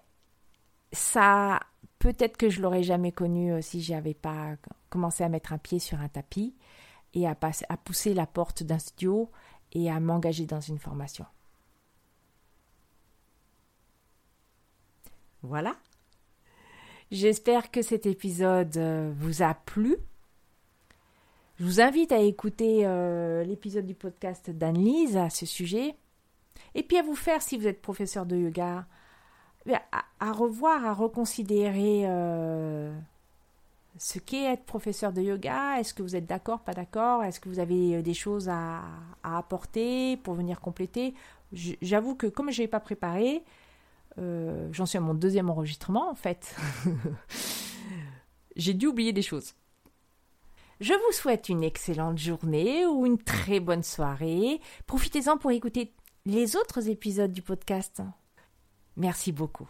ça, 0.92 1.60
peut-être 2.00 2.38
que 2.38 2.50
je 2.50 2.62
l'aurais 2.62 2.84
jamais 2.84 3.12
connu 3.12 3.52
euh, 3.52 3.62
si 3.62 3.82
j'avais 3.82 4.14
pas 4.14 4.56
commencé 4.90 5.24
à 5.24 5.30
mettre 5.30 5.54
un 5.54 5.58
pied 5.58 5.80
sur 5.80 6.00
un 6.00 6.08
tapis 6.08 6.56
et 7.14 7.28
à, 7.28 7.36
pousser 7.36 8.14
la 8.14 8.26
porte 8.26 8.64
d'un 8.64 8.80
studio 8.80 9.30
et 9.74 9.90
à 9.90 10.00
m'engager 10.00 10.46
dans 10.46 10.60
une 10.60 10.80
formation. 10.80 11.26
Voilà. 15.44 15.76
J'espère 17.12 17.72
que 17.72 17.82
cet 17.82 18.06
épisode 18.06 18.78
euh, 18.78 19.12
vous 19.18 19.42
a 19.42 19.54
plu. 19.54 19.98
Je 21.58 21.66
vous 21.66 21.82
invite 21.82 22.12
à 22.12 22.20
écouter 22.20 22.86
euh, 22.86 23.44
l'épisode 23.44 23.86
du 23.86 23.96
podcast 23.96 24.50
d'Anne-Lise 24.50 25.18
à 25.18 25.30
ce 25.30 25.46
sujet. 25.46 25.96
Et 26.74 26.84
puis 26.84 26.98
à 26.98 27.04
vous 27.04 27.16
faire, 27.16 27.42
si 27.42 27.58
vous 27.58 27.68
êtes 27.68 27.82
professeur 27.82 28.26
de 28.26 28.38
yoga, 28.38 28.86
à, 30.20 30.32
revoir, 30.32 30.86
à 30.86 30.94
reconsidérer 30.94 32.04
euh, 32.06 32.98
ce 33.98 34.20
qu'est 34.20 34.54
être 34.54 34.64
professeur 34.66 35.14
de 35.14 35.22
yoga. 35.22 35.80
Est-ce 35.80 35.94
que 35.94 36.02
vous 36.02 36.16
êtes 36.16 36.26
d'accord, 36.26 36.62
pas 36.62 36.74
d'accord 36.74 37.24
Est-ce 37.24 37.40
que 37.40 37.50
vous 37.50 37.60
avez 37.60 37.98
euh, 37.98 38.02
des 38.02 38.14
choses 38.14 38.50
à, 38.50 38.82
apporter 39.24 40.18
pour 40.18 40.34
venir 40.34 40.60
compléter? 40.62 41.14
J'avoue 41.54 42.16
que 42.16 42.28
comme 42.28 42.52
je 42.52 42.62
n'ai 42.62 42.68
pas 42.68 42.80
préparé, 42.80 43.44
euh, 44.18 44.70
j'en 44.72 44.86
suis 44.86 44.98
à 44.98 45.02
mon 45.02 45.14
deuxième 45.14 45.50
enregistrement 45.50 46.10
en 46.10 46.16
fait. 46.16 46.56
J'ai 48.56 48.74
dû 48.74 48.88
oublier 48.88 49.14
des 49.14 49.22
choses. 49.22 49.54
Je 50.80 50.94
vous 50.94 51.12
souhaite 51.12 51.50
une 51.50 51.64
excellente 51.64 52.18
journée 52.18 52.86
ou 52.86 53.06
une 53.06 53.20
très 53.20 53.60
bonne 53.60 53.84
soirée. 53.84 54.60
Profitez-en 54.88 55.38
pour 55.38 55.52
écouter 55.52 55.94
les 56.26 56.56
autres 56.56 56.90
épisodes 56.90 57.32
du 57.32 57.42
podcast. 57.42 58.02
Merci 58.98 59.32
beaucoup. 59.32 59.70